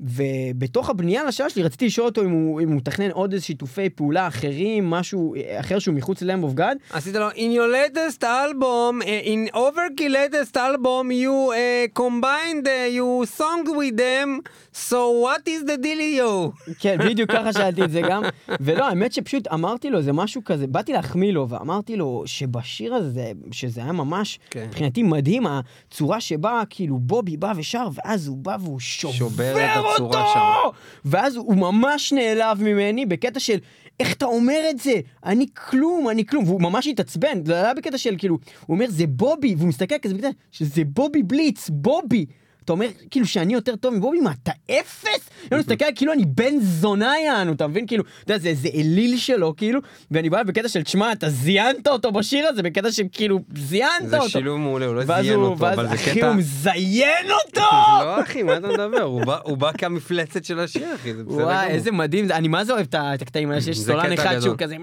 ובתוך 0.00 0.90
הבנייה 0.90 1.24
לשאלה 1.24 1.50
שלי 1.50 1.62
רציתי 1.62 1.86
לשאול 1.86 2.06
אותו 2.06 2.22
אם 2.22 2.30
הוא, 2.30 2.60
אם 2.60 2.68
הוא 2.68 2.76
מתכנן 2.76 3.10
עוד 3.10 3.32
איזה 3.32 3.44
שיתופי 3.44 3.90
פעולה 3.90 4.26
אחרים, 4.26 4.90
משהו 4.90 5.34
אה, 5.34 5.60
אחר 5.60 5.78
שהוא 5.78 5.94
מחוץ 5.94 6.22
ל-Lamb 6.22 6.54
of 6.54 6.58
God. 6.58 6.96
עשית 6.96 7.14
לו, 7.14 7.30
in 7.30 7.34
your 7.34 7.96
latest 7.96 8.22
album, 8.22 9.02
uh, 9.02 9.26
in 9.26 9.54
Overkill 9.54 10.12
latest 10.12 10.56
album, 10.56 11.10
you 11.10 11.52
uh, 11.52 11.98
combined, 11.98 12.66
uh, 12.66 12.96
you 12.96 13.26
song 13.38 13.64
with 13.76 13.96
them, 13.96 14.40
so 14.72 15.10
what 15.24 15.48
is 15.48 15.64
the 15.64 15.76
deal 15.82 16.00
you? 16.20 16.70
כן, 16.78 16.96
בדיוק 16.98 17.30
ככה 17.30 17.52
שאלתי 17.58 17.84
את 17.84 17.90
זה 17.90 18.00
גם. 18.00 18.22
ולא, 18.60 18.88
האמת 18.88 19.12
שפשוט 19.12 19.48
אמרתי 19.48 19.90
לו, 19.90 20.02
זה 20.02 20.12
משהו 20.12 20.44
כזה, 20.44 20.66
באתי 20.66 20.92
להחמיא 20.92 21.32
לו, 21.32 21.48
ואמרתי 21.48 21.96
לו 21.96 22.22
שבשיר 22.26 22.94
הזה, 22.94 23.32
שזה 23.52 23.80
היה 23.82 23.92
ממש, 23.92 24.38
כן. 24.50 24.64
מבחינתי 24.68 25.02
מדהים, 25.02 25.46
הצורה 25.46 26.20
שבה 26.20 26.62
כאילו 26.70 26.98
בובי 26.98 27.36
בא 27.36 27.52
ושר, 27.56 27.88
ואז 27.94 28.26
הוא 28.26 28.36
בא 28.36 28.56
והוא 28.60 28.80
שובר, 28.80 29.12
שובר 29.12 29.85
אותו! 29.98 30.18
שם. 30.34 30.68
ואז 31.04 31.36
הוא 31.36 31.56
ממש 31.56 32.12
נעלב 32.12 32.62
ממני 32.62 33.06
בקטע 33.06 33.40
של... 33.40 33.58
איך 34.00 34.12
אתה 34.12 34.24
אומר 34.24 34.60
את 34.70 34.78
זה? 34.78 34.92
אני 35.24 35.46
כלום, 35.70 36.08
אני 36.08 36.26
כלום. 36.26 36.44
והוא 36.44 36.62
ממש 36.62 36.86
התעצבן, 36.86 37.44
זה 37.44 37.54
היה 37.54 37.74
בקטע 37.74 37.98
של 37.98 38.14
כאילו, 38.18 38.38
הוא 38.66 38.74
אומר 38.74 38.86
זה 38.88 39.06
בובי, 39.06 39.54
והוא 39.58 39.68
מסתכל 39.68 39.98
כזה 40.02 40.14
בקטע 40.14 40.28
שזה 40.50 40.82
בובי 40.84 41.22
בליץ, 41.22 41.70
בובי. 41.70 42.26
אתה 42.66 42.72
אומר 42.72 42.86
כאילו 43.10 43.26
שאני 43.26 43.54
יותר 43.54 43.76
טוב 43.76 43.94
מבובי, 43.94 44.20
מה 44.20 44.32
אתה 44.42 44.52
אפס? 44.70 45.30
אני 45.52 45.60
מסתכל 45.60 45.84
כאילו 45.96 46.12
אני 46.12 46.24
בן 46.24 46.58
זונה 46.60 47.12
יענו, 47.24 47.52
אתה 47.52 47.66
מבין? 47.66 47.86
כאילו, 47.86 48.04
אתה 48.24 48.32
יודע, 48.32 48.42
זה 48.42 48.48
איזה 48.48 48.68
אליל 48.74 49.16
שלו 49.16 49.54
כאילו, 49.56 49.80
ואני 50.10 50.30
בא 50.30 50.42
בקטע 50.42 50.68
של 50.68 50.82
תשמע, 50.82 51.12
אתה 51.12 51.28
זיינת 51.28 51.88
אותו 51.88 52.12
בשיר 52.12 52.46
הזה, 52.48 52.62
בקטע 52.62 52.92
של 52.92 53.02
כאילו, 53.12 53.40
זיינת 53.56 54.08
זה 54.08 54.18
אותו. 54.18 54.28
שילוב 54.28 54.58
מעולה, 54.58 54.86
הוא 54.86 54.94
לא 54.94 55.04
זיין 55.04 55.34
אותו, 55.40 55.54
אבל 55.68 55.88
זה 55.88 55.94
אחי 55.94 56.14
קטע... 56.14 56.26
הוא 56.28 56.34
מזיין 56.36 57.26
אותו! 57.46 57.60
לא 58.04 58.20
אחי, 58.22 58.42
מה 58.42 58.56
אתה 58.56 58.68
מדבר? 58.68 59.02
הוא 59.44 59.56
בא- 59.56 59.72
כמפלצת 59.78 60.44
של 60.44 60.60
השיר 60.60 60.94
אחי, 60.94 61.14
זה 61.14 61.24
בסדר 61.24 61.34
גמור. 61.36 61.46
וואי, 61.46 61.66
איזה 61.66 61.92
מדהים, 61.92 62.26
זה. 62.26 62.36
אני 62.36 62.48
מה 62.48 62.64
זה 62.64 62.72
אוהב 62.72 62.86
את 62.94 63.22
הקטעים 63.22 63.50
האלה, 63.50 63.60
שיש 63.60 63.78
זה 63.78 63.92
סולן 63.92 64.12
אחד. 64.12 64.40
שהוא 64.40 64.56
כזה. 64.58 64.76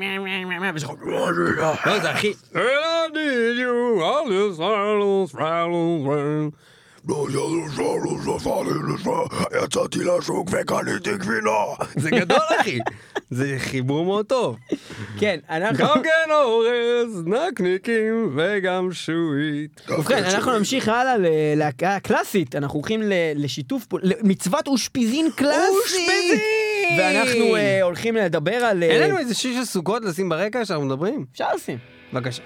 לא, 1.86 2.00
זה 2.00 2.10
הכי... 2.10 2.34
יצאתי 9.64 10.00
לשוק 10.00 10.50
וקניתי 10.52 11.18
גבינה. 11.18 11.52
זה 11.96 12.10
גדול 12.12 12.38
אחי, 12.62 12.80
זה 13.32 13.56
חיבור 13.58 14.06
מאוד 14.06 14.26
טוב. 14.26 14.58
כן, 15.20 15.40
אנחנו... 15.50 15.86
גם 15.86 16.04
כן 16.04 16.32
אורז, 16.32 17.24
נקניקים 17.26 18.38
וגם 18.38 18.92
שועית. 18.92 19.82
ובכן, 19.90 20.24
אנחנו 20.24 20.58
נמשיך 20.58 20.88
הלאה 20.88 21.16
ללהקה 21.18 21.98
קלאסית, 22.00 22.56
אנחנו 22.56 22.80
הולכים 22.80 23.02
ל- 23.02 23.14
לשיתוף 23.36 23.86
פה, 23.86 23.98
למצוות 24.04 24.68
אושפיזין 24.68 25.30
קלאסית! 25.36 25.60
אושפיזין! 25.84 26.40
ואנחנו 27.00 27.56
אה, 27.56 27.82
הולכים 27.84 28.16
לדבר 28.16 28.56
על... 28.56 28.84
אה, 28.84 28.90
אין 28.90 29.10
לנו 29.10 29.20
איזה 29.20 29.34
שיר 29.34 29.54
של 29.60 29.66
סוכות 29.66 30.06
לשים 30.06 30.30
ברקע 30.30 30.66
שאנחנו 30.66 30.86
מדברים? 30.86 31.26
אפשר 31.34 31.46
לשים. 31.56 31.78
בבקשה. 32.14 32.44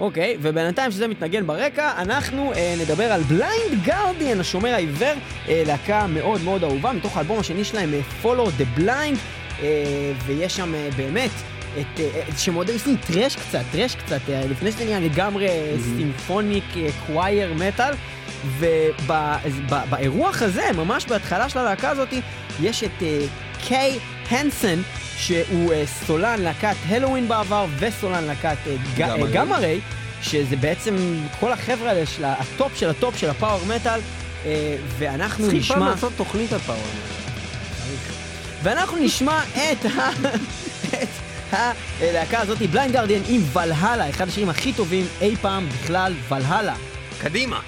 אוקיי, 0.00 0.36
ובינתיים 0.42 0.90
שזה 0.90 1.08
מתנגן 1.08 1.46
ברקע, 1.46 1.92
אנחנו 1.98 2.52
אה, 2.52 2.74
נדבר 2.80 3.12
על 3.12 3.22
בליינד 3.22 3.84
גרדיאן, 3.84 4.40
השומר 4.40 4.74
העיוור, 4.74 5.14
אה, 5.48 5.62
להקה 5.66 6.06
מאוד 6.06 6.42
מאוד 6.42 6.64
אהובה, 6.64 6.92
מתוך 6.92 7.16
האלבום 7.16 7.38
השני 7.38 7.64
שלהם, 7.64 7.94
אה, 7.94 8.00
Follow 8.22 8.48
the 8.60 8.80
Blind, 8.80 9.16
אה, 9.62 10.12
ויש 10.26 10.56
שם 10.56 10.74
אה, 10.74 10.88
באמת 10.96 11.30
את, 11.80 12.00
אה, 12.00 12.04
אה, 12.14 12.38
שמאוד 12.38 12.70
עושים 12.70 12.96
thrash 12.96 13.36
קצת, 13.36 13.62
thrash 13.72 13.94
קצת, 13.94 14.20
אה, 14.28 14.42
לפני 14.50 14.72
שזה 14.72 14.84
נהיה 14.84 15.00
לגמרי 15.00 15.48
symphonic 15.96 16.64
choir 17.06 17.54
metal, 17.54 17.94
ובאירוח 18.58 20.42
הזה, 20.42 20.64
ממש 20.76 21.06
בהתחלה 21.06 21.48
של 21.48 21.58
הלהקה 21.58 21.90
הזאת, 21.90 22.08
יש 22.62 22.84
את 22.84 23.02
קאי 23.68 23.98
הנסן, 24.30 24.82
שהוא 25.20 25.72
אה, 25.72 25.82
סולן 26.06 26.40
להקת 26.40 26.76
Helloween 26.88 27.28
בעבר, 27.28 27.66
וסולן 27.78 28.24
להקת 28.24 28.56
ג- 28.66 28.98
Gamma 28.98 29.12
Ray. 29.12 29.32
Gamma 29.32 29.54
Ray, 29.54 29.80
שזה 30.22 30.56
בעצם 30.56 30.96
כל 31.40 31.52
החבר'ה 31.52 31.90
האלה 31.90 32.06
של 32.06 32.24
הטופ 32.24 32.76
של 32.76 32.90
הטופ 32.90 33.16
של 33.16 33.30
ה 33.30 33.36
power 33.36 33.66
metal, 33.66 34.00
אה, 34.44 34.76
ואנחנו 34.98 35.44
צריכים 35.44 35.62
פעם 35.62 35.78
נשמע... 35.78 35.90
לעשות 35.90 36.12
תוכנית 36.16 36.52
על 36.52 36.58
power. 36.58 36.80
ואנחנו 38.62 38.96
נשמע 38.98 39.40
את 39.72 39.84
ה... 39.84 40.10
הלהקה 42.00 42.40
הזאת, 42.40 42.58
Blind 42.58 42.92
Guardian 42.94 43.22
עם 43.28 43.42
ולהלה, 43.52 44.10
אחד 44.10 44.28
השירים 44.28 44.48
הכי 44.48 44.72
טובים 44.72 45.06
אי 45.20 45.36
פעם 45.36 45.68
בכלל, 45.68 46.14
ולהלה. 46.28 46.74
קדימה. 47.20 47.60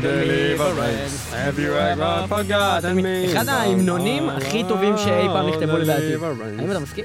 Deliverance, 0.00 1.32
have 1.32 1.58
you 1.58 1.72
ever 1.76 2.26
forgotten 2.28 2.96
me? 2.96 3.32
אחד 3.32 3.48
ההמנונים 3.48 4.28
הכי 4.30 4.64
טובים 4.68 4.98
שאי 4.98 5.26
פעם 5.32 5.48
נכתבו 5.48 5.76
לדעתי. 5.76 6.14
האם 6.58 6.70
אתה 6.70 6.78
מסכים? 6.78 7.04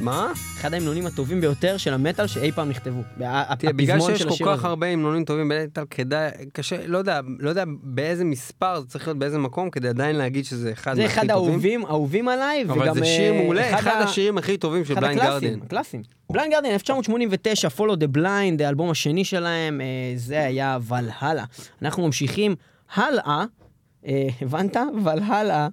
מה? 0.00 0.32
אחד 0.60 0.74
ההמנונים 0.74 1.06
הטובים 1.06 1.40
ביותר 1.40 1.76
של 1.76 1.94
המטאל 1.94 2.26
שאי 2.26 2.52
פעם 2.52 2.68
נכתבו. 2.68 3.00
תראה, 3.18 3.72
בגלל 3.72 4.00
שיש 4.00 4.22
כל 4.22 4.56
כך. 4.56 4.64
הרבה 4.64 4.86
המנונים 4.86 5.24
טובים 5.24 5.48
במטאל, 5.48 5.84
כדאי, 5.90 6.30
קשה, 6.52 6.86
לא 6.86 6.98
יודע, 6.98 7.20
לא 7.38 7.48
יודע 7.48 7.64
באיזה 7.82 8.24
מספר 8.24 8.80
זה 8.80 8.86
צריך 8.86 9.06
להיות 9.06 9.18
באיזה 9.18 9.38
מקום, 9.38 9.70
כדי 9.70 9.88
עדיין 9.88 10.16
להגיד 10.16 10.44
שזה 10.44 10.72
אחד 10.72 10.94
זה 10.96 11.02
מהכי 11.02 11.14
אחד 11.14 11.28
טובים. 11.28 11.48
האהובים, 11.50 11.84
האהובים 11.86 12.28
עליי, 12.28 12.64
וגם... 12.64 12.80
אבל 12.80 12.94
זה 12.94 13.04
שיר 13.04 13.32
אה, 13.32 13.42
מעולה, 13.42 13.78
אחד 13.78 13.90
ה- 13.90 13.98
השירים 14.04 14.38
הכי 14.38 14.56
טובים 14.56 14.84
של 14.84 14.92
אחד 14.92 15.00
בליינד 15.02 15.20
הקלאסים, 15.22 15.48
גרדן. 15.50 15.62
הקלאסים. 15.66 16.02
Blind 16.30 16.52
Guardian 16.54 16.66
1989, 16.70 17.68
Follow 17.78 17.96
the 17.96 18.16
Blind, 18.18 18.62
האלבום 18.64 18.90
השני 18.90 19.24
שלהם, 19.24 19.80
אה, 19.80 19.86
זה 20.16 20.44
היה 20.44 20.78
ולהלה. 20.88 21.44
אנחנו 21.82 22.06
ממשיכים 22.06 22.54
הלאה, 22.94 23.44
אה, 24.06 24.28
הבנת? 24.42 24.76
ולהלה. 25.04 25.68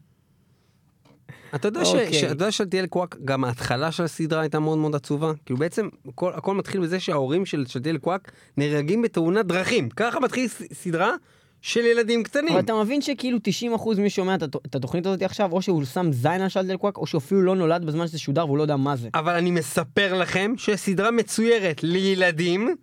אתה 1.56 1.68
יודע 1.68 1.86
ש- 1.86 1.88
אוקיי. 1.88 2.14
שאתה 2.14 2.32
יודע 2.32 2.52
שלתיאל 2.52 2.86
קוואק, 2.88 3.16
גם 3.26 3.44
ההתחלה 3.44 3.92
של 3.92 4.04
הסדרה 4.04 4.42
הייתה 4.42 4.60
מאוד 4.60 4.78
מאוד 4.78 4.96
עצובה? 4.96 5.32
כאילו 5.46 5.60
בעצם, 5.60 5.88
הכל- 6.08 6.32
הכל 6.36 6.56
מתחיל 6.56 6.82
בזה 6.82 7.00
שההורים 7.00 7.46
של 7.46 7.66
שלתיאל 7.68 7.98
קוואק 7.98 8.32
נהרגים 8.58 9.02
בתאונת 9.02 9.46
דרכים. 9.46 9.90
ככה 9.90 10.20
מתחיל 10.20 10.48
סדרה 10.74 11.14
של 11.62 11.80
ילדים 11.86 12.24
קטנים. 12.24 12.52
אבל 12.52 12.60
אתה 12.60 12.74
מבין 12.74 13.02
שכאילו 13.02 13.38
90% 13.38 14.00
מי 14.00 14.10
שומע 14.10 14.36
את 14.36 14.44
הת- 14.44 14.56
את 14.66 14.76
התוכנית 14.76 15.06
הזאת 15.06 15.22
עכשיו, 15.22 15.52
או 15.52 15.62
שהוא 15.62 15.86
שם 15.86 16.12
זין 16.12 16.42
על 16.42 16.50
שלתיאל 16.50 16.78
קוואק, 16.78 16.98
או 16.98 17.08
שהוא 17.08 17.20
אפילו 17.20 17.42
לא 17.42 17.56
נולד 17.56 17.86
בזמן 17.86 18.08
שזה 18.08 18.20
שודר 18.20 18.46
והוא 18.46 18.58
לא 18.58 18.62
יודע 18.62 18.76
מה 18.76 18.96
זה. 18.96 19.10
אבל 19.14 19.36
אני 19.36 19.52
מספר 19.52 20.14
לכם 20.14 20.54
שסדרה 20.58 21.12
מצוירת 21.12 21.84
לילדים, 21.84 22.76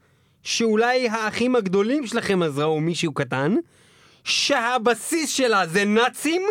שאולי 0.43 1.09
האחים 1.09 1.57
הגדולים 1.57 2.07
שלכם 2.07 2.43
אז 2.43 2.59
ראו 2.59 2.81
מישהו 2.81 3.13
קטן, 3.13 3.55
שהבסיס 4.25 5.31
שלה 5.31 5.67
זה 5.67 5.85
נאצים, 5.85 6.43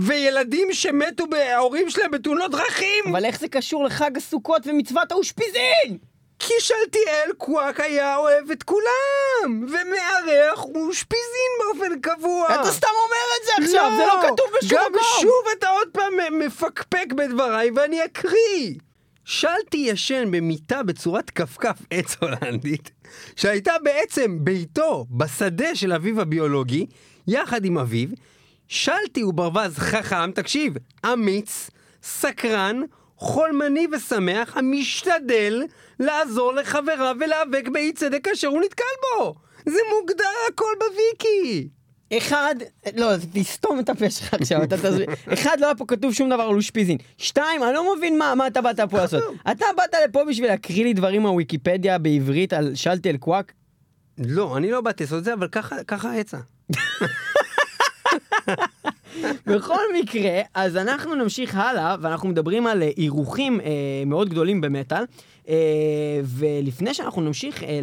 וילדים 0.00 0.68
שמתו 0.72 1.26
בהורים 1.26 1.90
שלהם 1.90 2.10
בתאונות 2.10 2.50
דרכים! 2.50 3.04
אבל 3.10 3.24
איך 3.24 3.40
זה 3.40 3.48
קשור 3.48 3.84
לחג 3.84 4.16
הסוכות 4.16 4.66
ומצוות 4.66 5.12
האושפיזין? 5.12 5.98
כי 6.38 6.54
שלטיאל 6.58 7.32
קוואק 7.38 7.80
היה 7.80 8.16
אוהב 8.16 8.50
את 8.50 8.62
כולם, 8.62 9.64
ומארח 9.68 10.64
אושפיזין 10.74 11.50
באופן 11.58 12.00
קבוע. 12.00 12.54
אתה 12.54 12.72
סתם 12.72 12.88
אומר 13.04 13.16
את 13.40 13.46
זה 13.46 13.52
עכשיו, 13.64 13.92
זה 13.96 14.06
לא 14.06 14.22
כתוב 14.22 14.46
בשום 14.58 14.78
גם 14.78 14.92
מקום. 14.92 15.02
שוב 15.20 15.44
אתה 15.58 15.68
עוד 15.68 15.88
פעם 15.92 16.38
מפקפק 16.38 17.12
בדבריי 17.16 17.70
ואני 17.70 18.04
אקריא. 18.04 18.74
שלטי 19.24 19.76
ישן 19.76 20.30
במיטה 20.30 20.82
בצורת 20.82 21.30
כפכף 21.30 21.76
עץ 21.90 22.16
הולנדית, 22.20 22.90
שהייתה 23.36 23.72
בעצם 23.82 24.38
ביתו 24.40 25.06
בשדה 25.10 25.74
של 25.74 25.92
אביו 25.92 26.20
הביולוגי, 26.20 26.86
יחד 27.26 27.64
עם 27.64 27.78
אביו. 27.78 28.08
שלטי 28.70 29.20
הוא 29.20 29.34
ברווז 29.34 29.78
חכם, 29.78 30.32
תקשיב, 30.32 30.74
אמיץ, 31.12 31.70
סקרן, 32.02 32.80
חולמני 33.16 33.86
ושמח, 33.92 34.56
המשתדל 34.56 35.62
לעזור 36.00 36.52
לחבריו 36.52 37.16
ולהיאבק 37.20 37.68
באי 37.68 37.92
צדק 37.92 38.24
כאשר 38.24 38.48
הוא 38.48 38.62
נתקל 38.62 38.84
בו. 39.02 39.34
זה 39.66 39.78
מוגדר 39.96 40.24
הכל 40.48 40.72
בוויקי. 40.78 41.68
אחד, 42.18 42.54
לא, 42.96 43.06
תסתום 43.32 43.78
את 43.78 43.88
הפה 43.88 44.10
שלך 44.10 44.34
עכשיו, 44.34 44.62
אתה 44.62 44.76
תסביר. 44.76 45.06
אחד, 45.34 45.56
לא 45.60 45.66
היה 45.66 45.74
פה 45.74 45.84
כתוב 45.88 46.12
שום 46.12 46.30
דבר 46.30 46.42
על 46.42 46.54
אושפיזין. 46.54 46.98
שתיים, 47.18 47.62
אני 47.62 47.74
לא 47.74 47.96
מבין 47.96 48.18
מה, 48.18 48.34
מה 48.34 48.46
אתה 48.46 48.60
באת 48.60 48.80
פה 48.90 48.98
לעשות. 49.02 49.24
אתה 49.50 49.66
באת 49.76 49.94
לפה 50.08 50.24
בשביל 50.28 50.48
להקריא 50.48 50.84
לי 50.84 50.92
דברים 50.92 51.22
מהוויקיפדיה 51.22 51.98
בעברית 51.98 52.52
על 52.52 52.74
שלטל 52.74 53.16
קוואק? 53.16 53.52
לא, 54.18 54.56
אני 54.56 54.70
לא 54.70 54.80
באתי 54.80 55.04
לעשות 55.04 55.18
את 55.18 55.24
זה, 55.24 55.34
אבל 55.34 55.48
ככה 55.86 56.10
העצה. 56.10 56.38
בכל 59.46 59.82
מקרה, 60.00 60.40
אז 60.54 60.76
אנחנו 60.76 61.14
נמשיך 61.14 61.56
הלאה, 61.56 61.96
ואנחנו 62.00 62.28
מדברים 62.28 62.66
על 62.66 62.82
אה, 62.82 62.90
אירוחים 62.96 63.60
אה, 63.60 63.66
מאוד 64.06 64.28
גדולים 64.28 64.60
במטאל. 64.60 65.04
אה, 65.48 66.20
ולפני 66.24 66.94
שאנחנו 66.94 67.22
נמשיך 67.22 67.62
אה, 67.64 67.80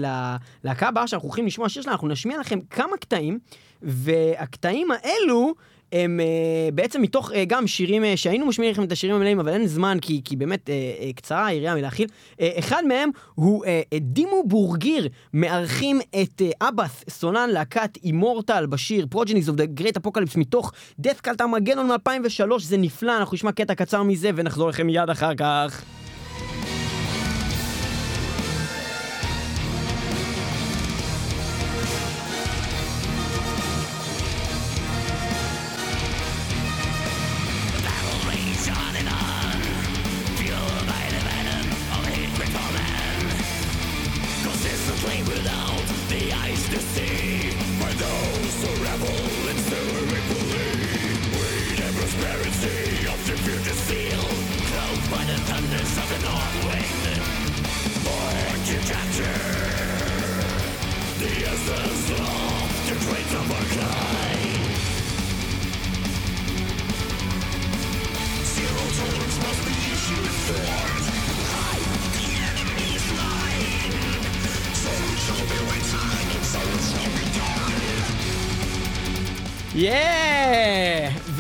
ללהקה 0.64 0.88
הבאה 0.88 1.08
שאנחנו 1.08 1.28
הולכים 1.28 1.46
לשמוע 1.46 1.70
שיר 1.70 1.84
שלה, 1.84 1.92
אנחנו 1.92 2.08
נשמיע 2.08 2.40
לכם 2.40 2.60
כמה 2.70 2.98
קטעים, 2.98 3.40
והקטעים 3.82 4.88
האלו... 4.92 5.54
הם 5.92 6.20
uh, 6.20 6.76
בעצם 6.76 7.02
מתוך 7.02 7.32
uh, 7.32 7.34
גם 7.48 7.68
שירים 7.68 8.04
uh, 8.04 8.06
שהיינו 8.16 8.46
משמיעים 8.46 8.74
לכם 8.74 8.84
את 8.84 8.92
השירים 8.92 9.16
המלאים, 9.16 9.40
אבל 9.40 9.54
אין 9.54 9.68
זמן 9.68 9.98
כי, 10.02 10.22
כי 10.26 10.36
באמת 10.36 10.70
קצרה 11.16 11.46
היריעה 11.46 11.76
מלהכיל. 11.76 12.08
אחד 12.40 12.84
מהם 12.88 13.10
הוא 13.36 13.66
דימו 14.02 14.44
בורגיר, 14.46 15.08
מארחים 15.34 16.00
את 16.22 16.42
אבאס 16.62 17.04
סולן 17.10 17.50
להקת 17.50 17.98
אימורטל 18.04 18.66
בשיר 18.66 19.08
Progenies 19.16 19.50
of 19.50 19.54
the 19.54 19.82
Great 19.82 20.02
Apocalypse 20.02 20.38
מתוך 20.38 20.72
death 21.02 21.28
cult 21.28 21.42
ארמגנון 21.42 21.88
מ-2003, 21.88 22.60
זה 22.60 22.78
נפלא, 22.78 23.18
אנחנו 23.18 23.36
נשמע 23.36 23.52
קטע 23.52 23.76
קצר 23.76 24.04
מזה 24.04 24.30
ונחזור 24.36 24.70
לכם 24.70 24.88
מיד 24.88 25.10
אחר 25.10 25.36
כך. 25.36 25.97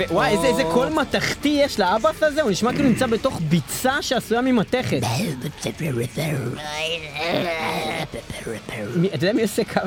וואי, 0.10 0.32
איזה 0.32 0.48
איזה 0.48 0.64
קול 0.74 0.90
מתכתי 0.90 1.60
יש 1.62 1.80
לאבאס 1.80 2.24
הזה, 2.24 2.42
הוא 2.42 2.52
נשמע 2.52 2.74
כאילו 2.74 2.90
נמצא 2.90 3.06
בתוך 3.08 3.42
ביצה 3.50 4.02
שעשויה 4.02 4.42
ממתכת. 4.42 5.00
אתה 9.14 9.26
יודע 9.26 9.34
מי 9.34 9.42
עושה 9.42 9.64
קו- 9.64 9.80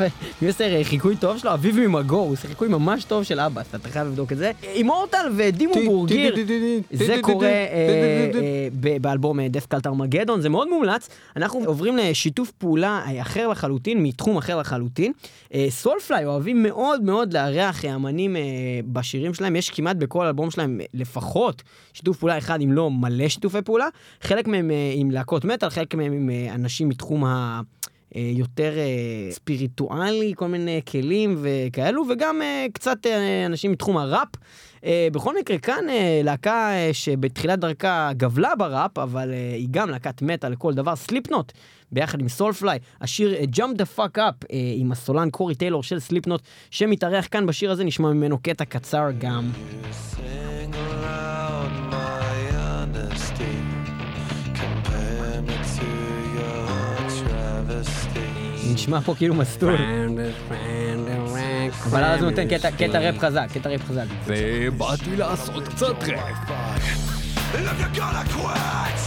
מי 0.43 0.49
עושה 0.49 0.77
אה, 0.77 0.85
חיקוי 0.85 1.16
טוב 1.16 1.39
שלו? 1.39 1.55
אביב 1.55 1.81
ממגור, 1.81 2.21
הוא 2.27 2.33
עושה 2.33 2.49
חיקוי 2.49 2.68
ממש 2.68 3.05
טוב 3.05 3.23
של 3.23 3.41
אבאס, 3.41 3.75
אתה 3.75 3.89
חייב 3.89 4.07
לבדוק 4.09 4.33
את 4.33 4.39
זה. 4.39 4.51
אימורטל 4.62 5.33
ודימו 5.37 5.73
בורגיר, 5.87 6.35
זה 6.93 7.16
קורה 7.23 7.47
אה, 7.49 8.31
אה, 8.35 8.97
באלבום 9.01 9.41
דף 9.41 9.66
קלט 9.66 9.87
ארמגדון, 9.87 10.41
זה 10.41 10.49
מאוד 10.49 10.68
מומלץ. 10.68 11.09
אנחנו 11.37 11.61
עוברים 11.66 11.97
לשיתוף 11.97 12.51
פעולה 12.51 13.03
אה, 13.07 13.23
אחר 13.23 13.49
לחלוטין, 13.49 14.03
מתחום 14.03 14.37
אחר 14.37 14.59
לחלוטין. 14.59 15.12
אה, 15.55 15.66
סולפליי 15.71 16.25
אוהבים 16.25 16.62
מאוד 16.62 17.03
מאוד 17.03 17.33
לארח 17.33 17.85
אה, 17.85 17.95
אמנים 17.95 18.37
אה, 18.37 18.43
בשירים 18.93 19.35
שלהם, 19.35 19.57
יש 19.57 19.71
כמעט 19.71 19.97
בכל 19.97 20.27
אלבום 20.27 20.51
שלהם 20.51 20.81
אה, 20.81 20.87
לפחות 20.95 21.62
שיתוף 21.93 22.16
פעולה 22.18 22.39
אחד, 22.39 22.61
אם 22.62 22.73
לא 22.73 22.91
מלא 22.91 23.29
שיתופי 23.29 23.62
פעולה. 23.62 23.87
חלק 24.23 24.47
מהם 24.49 24.71
אה, 24.71 24.93
עם 24.95 25.11
להקות 25.11 25.45
מטאל, 25.45 25.71
חלק 25.71 25.95
מהם 25.95 26.12
עם 26.12 26.31
אה, 26.31 26.55
אנשים 26.55 26.89
מתחום 26.89 27.25
ה... 27.25 27.61
אה, 28.16 28.30
יותר 28.34 28.72
אה, 28.78 29.32
ספיריטואלי, 29.32 30.32
כל 30.36 30.48
מיני 30.48 30.80
כלים 30.90 31.36
וכאלו, 31.42 32.04
וגם 32.11 32.42
אה, 32.42 32.66
קצת 32.72 32.98
אנשים 33.46 33.72
מתחום 33.72 33.96
הראפ. 33.96 34.28
בכל 35.12 35.38
מקרה, 35.38 35.58
כאן 35.58 35.84
להקה 36.24 36.70
שבתחילת 36.92 37.58
דרכה 37.58 38.11
גבלה 38.16 38.56
בראפ, 38.56 38.98
אבל 38.98 39.32
היא 39.54 39.68
גם 39.70 39.90
להקת 39.90 40.22
מטא 40.22 40.46
לכל 40.46 40.74
דבר, 40.74 40.96
סליפנוט, 40.96 41.52
ביחד 41.92 42.20
עם 42.20 42.28
סולפליי, 42.28 42.78
השיר 43.00 43.34
Jump 43.56 43.78
the 43.78 43.98
fuck 43.98 44.18
up 44.18 44.46
עם 44.76 44.92
הסולן 44.92 45.30
קורי 45.30 45.54
טיילור 45.54 45.82
של 45.82 45.98
סליפנוט, 45.98 46.42
שמתארח 46.70 47.28
כאן 47.30 47.46
בשיר 47.46 47.70
הזה, 47.70 47.84
נשמע 47.84 48.12
ממנו 48.12 48.38
קטע 48.38 48.64
קצר 48.64 49.08
גם. 49.18 49.50
Sing 50.16 50.74
aloud 50.74 51.30
נשמע 58.75 59.01
פה 59.01 59.14
כאילו 59.14 59.35
מסטול, 59.35 59.77
אבל 61.87 62.05
אז 62.05 62.21
הוא 62.23 62.31
נותן 62.31 62.49
קטע- 62.49 62.99
ראפ 62.99 63.18
חזק, 63.18 63.47
קטע 63.55 63.68
ראפ 63.71 63.81
חזק. 63.89 64.05
ובאתי 64.27 65.16
לעשות 65.16 65.68
קצת 65.68 65.87
ראפ. 66.03 66.51
And 67.53 67.57
if 67.57 67.81
you're 67.81 67.99
gonna 68.01 68.25
quit, 68.35 69.01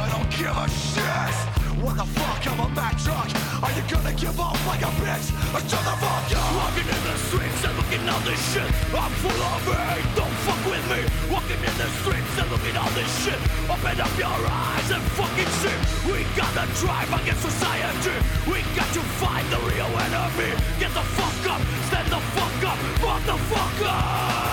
I 0.00 0.04
don't 0.12 0.30
give 0.38 0.56
a 0.64 0.68
shit. 0.68 1.53
What 1.84 1.98
the 2.00 2.08
fuck, 2.16 2.40
I'm 2.48 2.60
a 2.64 2.68
Mack 2.72 2.96
truck. 2.96 3.28
Are 3.60 3.72
you 3.76 3.84
gonna 3.92 4.16
give 4.16 4.40
up 4.40 4.56
like 4.64 4.80
a 4.80 4.88
bitch? 5.04 5.28
Or 5.52 5.60
shut 5.68 5.84
the 5.84 5.94
fuck 6.00 6.32
up? 6.32 6.48
Walking 6.56 6.88
in 6.88 7.00
the 7.04 7.16
streets 7.28 7.60
and 7.60 7.76
looking 7.76 8.08
all 8.08 8.24
this 8.24 8.40
shit. 8.56 8.70
I'm 8.96 9.12
full 9.20 9.36
of 9.36 9.68
hate, 9.68 10.08
don't 10.16 10.32
fuck 10.48 10.64
with 10.64 10.80
me. 10.88 11.04
Walking 11.28 11.60
in 11.60 11.74
the 11.76 11.88
streets 12.00 12.34
and 12.40 12.48
looking 12.48 12.72
all 12.80 12.88
this 12.96 13.12
shit. 13.20 13.36
Open 13.68 14.00
up 14.00 14.14
your 14.16 14.32
eyes 14.32 14.88
and 14.96 15.04
fucking 15.12 15.52
see. 15.60 15.76
We 16.08 16.24
gotta 16.32 16.64
drive 16.80 17.12
against 17.20 17.44
society. 17.52 18.16
We 18.48 18.64
got 18.72 18.88
to 18.96 19.02
find 19.20 19.44
the 19.52 19.60
real 19.68 19.92
enemy. 20.08 20.56
Get 20.80 20.88
the 20.96 21.04
fuck 21.20 21.52
up, 21.52 21.60
stand 21.92 22.08
the 22.08 22.20
fuck 22.32 22.64
up, 22.64 22.80
motherfucker. 23.04 23.92
I'm 23.92 24.43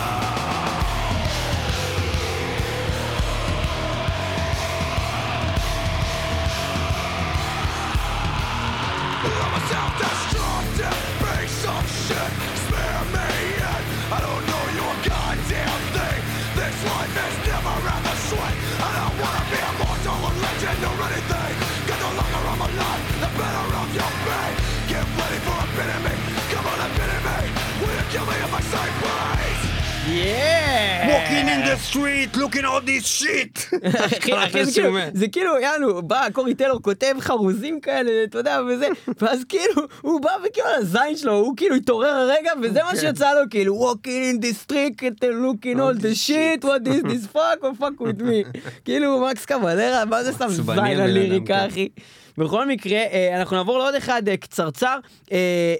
Walking 31.11 31.47
in 31.55 31.61
the 31.65 31.77
street, 31.77 32.35
looking 32.37 32.65
all 32.65 32.81
this 32.81 33.05
shit. 33.19 33.69
זה 34.09 34.19
כאילו, 34.19 34.97
זה 35.13 35.27
כאילו, 35.27 35.59
יענו, 35.59 36.01
בא 36.01 36.27
קורי 36.33 36.55
טלור, 36.55 36.81
כותב 36.81 37.15
חרוזים 37.19 37.79
כאלה, 37.79 38.23
אתה 38.23 38.37
יודע, 38.37 38.59
וזה, 38.69 38.87
ואז 39.21 39.43
כאילו, 39.49 39.81
הוא 40.01 40.21
בא 40.21 40.31
וכאילו 40.45 40.67
על 40.67 40.75
הזין 40.75 41.17
שלו, 41.17 41.33
הוא 41.33 41.53
כאילו 41.57 41.75
התעורר 41.75 42.09
הרגע, 42.09 42.51
וזה 42.61 42.79
מה 42.83 42.95
שיצא 42.95 43.33
לו, 43.33 43.41
כאילו, 43.49 43.91
walking 43.91 44.35
in 44.35 44.41
the 44.43 44.71
street, 44.71 45.01
looking 45.21 45.77
all 45.77 46.01
the 46.01 46.15
shit, 46.27 46.63
what 46.63 46.87
is 46.87 47.03
this 47.03 47.27
fuck, 47.33 47.63
or 47.63 47.75
fuck 47.79 47.99
with 47.99 48.21
me. 48.21 48.59
כאילו, 48.85 49.27
מקס 49.29 49.45
קבלרה, 49.45 50.05
מה 50.05 50.23
זה 50.23 50.31
שם 50.33 50.47
זין 50.49 50.97
לליריקה, 50.97 51.59
כן. 51.59 51.67
אחי. 51.67 51.89
בכל 52.37 52.67
מקרה, 52.67 52.97
אה, 52.97 53.39
אנחנו 53.39 53.55
נעבור 53.55 53.77
לעוד 53.77 53.95
אחד 53.95 54.27
אה, 54.27 54.37
קצרצר. 54.37 54.97
אה, 55.31 55.75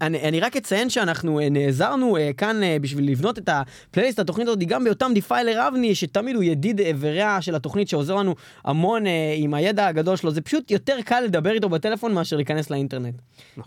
אני, 0.00 0.22
אני 0.22 0.40
רק 0.40 0.56
אציין 0.56 0.90
שאנחנו 0.90 1.40
נעזרנו 1.50 2.16
כאן 2.36 2.60
בשביל 2.80 3.10
לבנות 3.10 3.38
את 3.38 3.48
הפלייליסט 3.48 4.18
התוכנית 4.18 4.48
הזאת 4.48 4.58
גם 4.58 4.84
ברותם 4.84 5.10
Defiler 5.14 5.68
אבני, 5.68 5.94
שתמיד 5.94 6.36
הוא 6.36 6.44
ידיד 6.44 6.80
ורע 6.98 7.38
של 7.40 7.54
התוכנית 7.54 7.88
שעוזר 7.88 8.14
לנו 8.14 8.34
המון 8.64 9.04
עם 9.36 9.54
הידע 9.54 9.86
הגדול 9.86 10.16
שלו. 10.16 10.30
זה 10.30 10.40
פשוט 10.40 10.70
יותר 10.70 10.96
קל 11.04 11.20
לדבר 11.20 11.50
איתו 11.50 11.68
בטלפון 11.68 12.14
מאשר 12.14 12.36
להיכנס 12.36 12.70
לאינטרנט. 12.70 13.14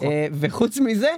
אה, 0.04 0.28
וחוץ 0.32 0.80
מזה, 0.80 1.10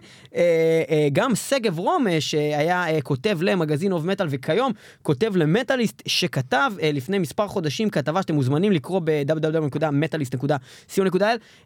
גם 1.14 1.36
שגב 1.36 1.80
רום, 1.80 2.06
שהיה 2.20 3.02
כותב 3.02 3.38
למגזין 3.42 3.92
אוף 3.92 4.04
מטאל 4.04 4.28
וכיום 4.30 4.72
כותב 5.02 5.36
למטאליסט, 5.36 6.02
שכתב 6.06 6.72
לפני 6.94 7.20
מספר 7.20 7.48
חודשים 7.48 7.90
כתבה 7.90 8.22
שאתם 8.22 8.36
מוזמנים 8.36 8.72
לקרוא 8.72 9.02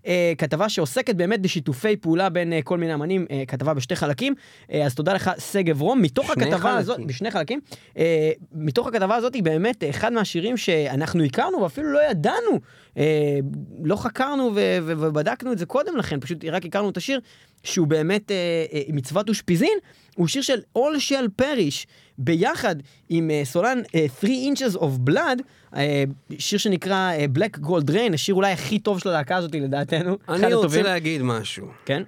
אה, 0.08 0.34
כתבה 0.38 0.70
שעוסקת 0.70 1.16
באמת 1.16 1.42
בשיתופי 1.42 1.96
פעולה 1.96 2.30
בין 2.30 2.54
אה, 2.54 2.62
כל 2.62 2.78
מיני 2.78 2.94
אמנים, 2.94 3.26
אה, 3.32 3.44
כתבה 3.48 3.74
בשתי 3.74 3.96
חלקים. 3.96 4.34
אה, 4.72 4.86
אז 4.86 4.96
תודה 4.96 5.14
לך, 5.14 5.32
שגב 5.52 5.82
רום. 5.82 6.02
מתוך 6.02 6.30
הכתבה 6.30 6.58
חלקים. 6.58 6.78
הזאת, 6.78 7.00
בשני 7.06 7.32
חלקים, 7.32 7.60
אה, 7.98 8.32
מתוך 8.54 8.88
הכתבה 8.88 9.16
הזאת 9.16 9.34
היא 9.34 9.44
באמת 9.44 9.84
אחד 9.90 10.14
מהשירים 10.14 10.58
שאנחנו 10.58 11.24
הכרנו 11.24 11.62
ואפילו 11.62 11.94
לא 11.94 12.00
ידענו, 12.10 12.60
אה, 12.98 13.40
לא 13.84 13.96
חקרנו 13.96 14.52
ו- 14.56 14.78
ו- 14.82 14.94
ובדקנו 15.00 15.52
את 15.52 15.58
זה 15.58 15.66
קודם 15.66 15.98
לכן, 15.98 16.20
פשוט 16.20 16.46
רק 16.46 16.66
הכרנו 16.66 16.90
את 16.90 16.98
השיר, 16.98 17.20
שהוא 17.64 17.88
באמת 17.88 18.32
אה, 18.32 18.66
אה, 18.74 18.82
מצוות 18.90 19.30
אושפיזין, 19.30 19.78
הוא 20.16 20.28
שיר 20.28 20.42
של 20.42 20.60
All 20.78 20.98
Shall 21.10 21.42
Perish, 21.42 21.86
ביחד 22.18 22.76
עם 23.10 23.32
אה, 23.32 23.42
סולן 23.46 23.82
אה, 23.96 24.06
3 24.20 24.32
Inches 24.32 24.78
of 24.78 25.10
Blood, 25.10 25.42
אה, 25.76 26.04
שיר 26.40 26.60
שנקרא 26.60 27.12
אה, 27.12 27.26
Black 27.36 27.60
Gold 27.66 27.90
Rain, 27.90 28.14
השיר 28.14 28.36
אולי 28.36 28.52
הכי 28.52 28.80
טוב 28.80 29.00
של 29.00 29.10
הלהקה 29.10 29.36
הזאת 29.36 29.56
לדעתנו. 29.56 30.18
אני 30.30 30.46
רוצה 30.46 30.48
הטובים. 30.48 30.84
להגיד 30.84 31.22
משהו. 31.22 31.68
כן? 31.86 32.04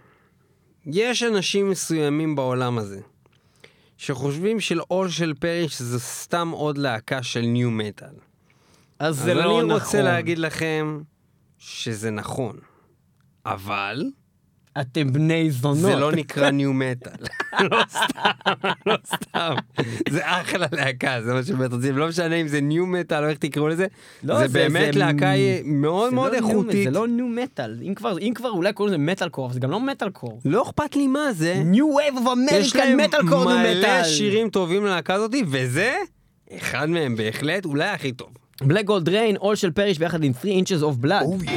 יש 0.86 1.24
אנשים 1.24 1.70
מסוימים 1.70 2.36
בעולם 2.36 2.78
הזה, 2.78 3.00
שחושבים 3.98 4.60
של 4.60 4.80
עול 4.88 5.10
של 5.10 5.34
פריש 5.34 5.82
זה 5.82 6.00
סתם 6.00 6.50
עוד 6.52 6.78
להקה 6.78 7.24
של 7.24 7.42
ניו 7.42 7.72
מטאל. 7.72 8.08
אז 9.00 9.20
אז 9.20 9.24
זה 9.24 9.34
לא 9.34 9.42
נכון. 9.42 9.64
אני 9.64 9.74
רוצה 9.74 10.02
להגיד 10.02 10.38
לכם 10.38 11.02
שזה 11.58 12.12
נכון. 12.12 12.58
אבל 13.46 14.04
אתם 14.82 15.14
בני 15.14 15.52
זונות. 15.52 15.78
זה 15.78 15.96
לא 15.96 16.12
נקרא 16.12 16.50
ניו 16.50 16.74
מטאל. 16.74 17.12
לא 17.72 17.82
סתם, 17.90 18.52
לא 18.86 18.96
סתם. 19.06 19.54
זה 20.10 20.22
אחלה 20.24 20.66
להקה, 20.72 21.22
זה 21.26 21.34
מה 21.34 21.44
שבאמת 21.44 21.74
רוצים. 21.74 21.98
לא 21.98 22.08
משנה 22.08 22.36
אם 22.36 22.48
זה 22.48 22.62
nu 22.62 22.86
metal 22.86 23.24
או 23.24 23.30
איך 23.30 23.38
תקראו 23.38 23.68
לזה. 23.68 23.88
לא, 24.24 24.38
זה 24.40 24.48
זה- 24.48 24.60
באמת 24.60 24.94
זה- 24.94 25.00
להקה 25.00 25.32
מאוד 25.66 26.14
מאוד 26.14 26.32
לא 26.34 26.40
nu- 26.40 26.50
איכותית. 26.50 26.84
זה 26.84 27.00
לא 27.00 27.08
nu 27.08 27.26
metal, 27.28 27.78
אם 27.84 27.94
כבר, 27.96 28.18
אם 28.20 28.32
כבר 28.36 28.50
אולי 28.50 28.74
קוראים 28.74 28.94
לזה 28.94 29.04
מטאל 29.12 29.30
קור, 29.30 29.46
אבל 29.46 29.54
זה 29.54 29.60
גם 29.60 29.72
לא 29.72 29.80
מטאל 29.80 30.10
קור. 30.10 30.40
לא 30.46 30.62
אכפת 30.64 30.96
לי 30.96 31.08
מה 31.08 31.34
זה. 31.34 31.62
new 31.66 31.86
wave 31.98 32.16
of 32.18 32.38
יש 32.52 32.76
American 32.76 32.90
להם 32.90 32.98
metalcore 32.98 33.46
nu 33.54 33.60
מלא 33.60 33.80
מטאל. 33.80 34.04
שירים 34.04 34.50
טובים 34.50 34.86
ללהקה 34.86 35.14
הזאתי, 35.14 35.44
וזה 35.48 35.96
אחד 36.58 36.90
מהם 36.90 37.16
בהחלט, 37.16 37.66
אולי 37.66 37.88
הכי 37.90 38.12
טוב. 38.12 38.30
Black 38.64 38.86
Gold 38.86 39.10
Reign, 39.10 39.36
All 39.36 39.56
Shall 39.56 39.72
Perish 39.72 40.00
ביחד 40.00 40.24
עם 40.24 40.32
3 40.42 40.46
inches 40.54 40.82
of 40.84 41.06
blood. 41.06 41.48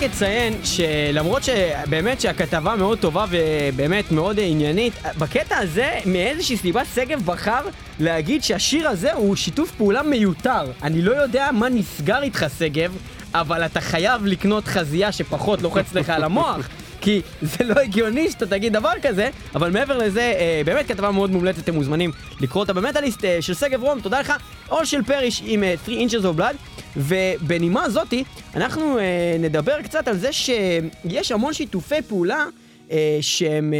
רק 0.00 0.10
אציין 0.10 0.54
שלמרות 0.64 1.42
שבאמת 1.42 2.20
שהכתבה 2.20 2.76
מאוד 2.76 2.98
טובה 2.98 3.24
ובאמת 3.30 4.12
מאוד 4.12 4.40
עניינית, 4.42 4.92
בקטע 5.18 5.58
הזה 5.58 5.90
מאיזושהי 6.06 6.56
סיבה 6.56 6.84
שגב 6.94 7.22
בחר 7.24 7.60
להגיד 8.00 8.42
שהשיר 8.42 8.88
הזה 8.88 9.12
הוא 9.12 9.36
שיתוף 9.36 9.70
פעולה 9.70 10.02
מיותר. 10.02 10.72
אני 10.82 11.02
לא 11.02 11.12
יודע 11.22 11.48
מה 11.52 11.68
נסגר 11.68 12.22
איתך 12.22 12.46
שגב, 12.58 12.96
אבל 13.34 13.66
אתה 13.66 13.80
חייב 13.80 14.26
לקנות 14.26 14.66
חזייה 14.66 15.12
שפחות 15.12 15.62
לוחץ 15.62 15.94
לך 15.94 16.10
על 16.10 16.24
המוח. 16.24 16.68
כי 17.00 17.20
זה 17.42 17.64
לא 17.64 17.80
הגיוני 17.80 18.30
שאתה 18.30 18.46
תגיד 18.46 18.72
דבר 18.72 18.92
כזה, 19.02 19.30
אבל 19.54 19.70
מעבר 19.70 19.98
לזה, 19.98 20.20
אה, 20.20 20.62
באמת 20.64 20.86
כתבה 20.88 21.10
מאוד 21.10 21.30
מומלצת, 21.30 21.58
אתם 21.58 21.74
מוזמנים 21.74 22.10
לקרוא 22.40 22.62
אותה 22.62 22.72
במטאליסט 22.72 23.24
אה, 23.24 23.42
של 23.42 23.54
שגב 23.54 23.82
רום, 23.82 24.00
תודה 24.00 24.20
לך, 24.20 24.32
עול 24.68 24.84
של 24.84 25.02
פריש 25.02 25.42
עם 25.46 25.64
אה, 25.64 25.74
3 25.84 25.98
inches 25.98 26.24
of 26.24 26.40
blood, 26.40 26.56
ובנימה 26.96 27.90
זאתי, 27.90 28.24
אנחנו 28.54 28.98
אה, 28.98 29.36
נדבר 29.38 29.82
קצת 29.82 30.08
על 30.08 30.16
זה 30.16 30.32
שיש 30.32 31.32
המון 31.32 31.52
שיתופי 31.52 32.02
פעולה 32.02 32.44
אה, 32.90 33.18
שהם 33.20 33.74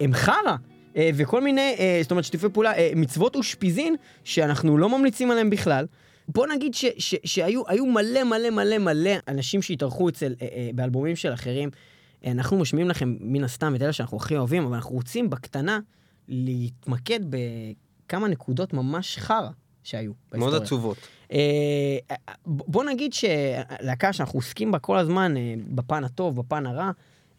אה, 0.00 0.06
חרא. 0.12 0.56
אה, 0.96 1.10
וכל 1.14 1.40
מיני, 1.40 1.76
אה, 1.78 1.98
זאת 2.02 2.10
אומרת 2.10 2.24
שיתופי 2.24 2.48
פעולה, 2.52 2.72
אה, 2.76 2.90
מצוות 2.96 3.36
אושפיזין 3.36 3.96
שאנחנו 4.24 4.78
לא 4.78 4.88
ממליצים 4.88 5.30
עליהם 5.30 5.50
בכלל. 5.50 5.86
בוא 6.28 6.46
נגיד 6.46 6.74
ש, 6.74 6.84
ש, 6.98 7.14
שהיו 7.24 7.62
היו 7.66 7.86
מלא 7.86 8.24
מלא 8.24 8.50
מלא 8.50 8.78
מלא 8.78 9.10
אנשים 9.28 9.62
שהתארחו 9.62 10.08
אצל, 10.08 10.34
באלבומים 10.74 11.16
של 11.16 11.32
אחרים. 11.32 11.70
אה, 12.24 12.30
אנחנו 12.30 12.58
משמיעים 12.58 12.88
לכם 12.88 13.16
מן 13.20 13.44
הסתם 13.44 13.74
את 13.74 13.82
אלה 13.82 13.92
שאנחנו 13.92 14.16
הכי 14.16 14.36
אוהבים, 14.36 14.64
אבל 14.64 14.74
אנחנו 14.74 14.94
רוצים 14.94 15.30
בקטנה 15.30 15.78
להתמקד 16.28 17.20
בכמה 17.30 18.28
נקודות 18.28 18.72
ממש 18.72 19.18
חרא 19.18 19.48
שהיו 19.82 20.12
בהיסטוריה. 20.32 20.50
מאוד 20.50 20.62
עצובות. 20.62 20.96
אה, 21.32 21.98
בוא 22.46 22.84
נגיד 22.84 23.12
שלהקה 23.12 24.12
שאנחנו 24.12 24.38
עוסקים 24.38 24.72
בה 24.72 24.78
כל 24.78 24.98
הזמן, 24.98 25.36
אה, 25.36 25.54
בפן 25.68 26.04
הטוב, 26.04 26.36
בפן 26.36 26.66
הרע, 26.66 26.90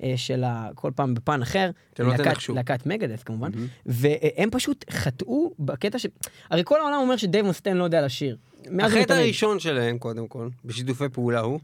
אה, 0.04 0.14
של 0.16 0.44
ה... 0.44 0.70
כל 0.76 0.92
פעם 0.96 1.14
בפן 1.14 1.42
אחר. 1.42 1.72
שלא 1.98 2.10
להקת- 2.10 2.24
תנחשו. 2.24 2.54
להקת 2.54 2.86
Megadeth 2.86 3.24
כמובן. 3.24 3.52
והם 3.86 4.50
פשוט 4.52 4.86
חטאו 4.92 5.54
בקטע 5.60 6.00
ש... 6.00 6.06
הרי 6.50 6.62
כל 6.66 6.80
העולם 6.80 6.98
אומר 7.02 7.18
שדייב 7.18 7.46
מוסטיין 7.46 7.78
לא 7.78 7.84
יודע 7.84 8.06
לשיר. 8.06 8.38
החטא. 8.84 9.14
הראשון 9.14 9.60
שלהם, 9.60 9.98
קודם 9.98 10.28
כל, 10.28 10.50
בשיתופי 10.66 11.10
פעולה 11.10 11.40
הוא, 11.40 11.60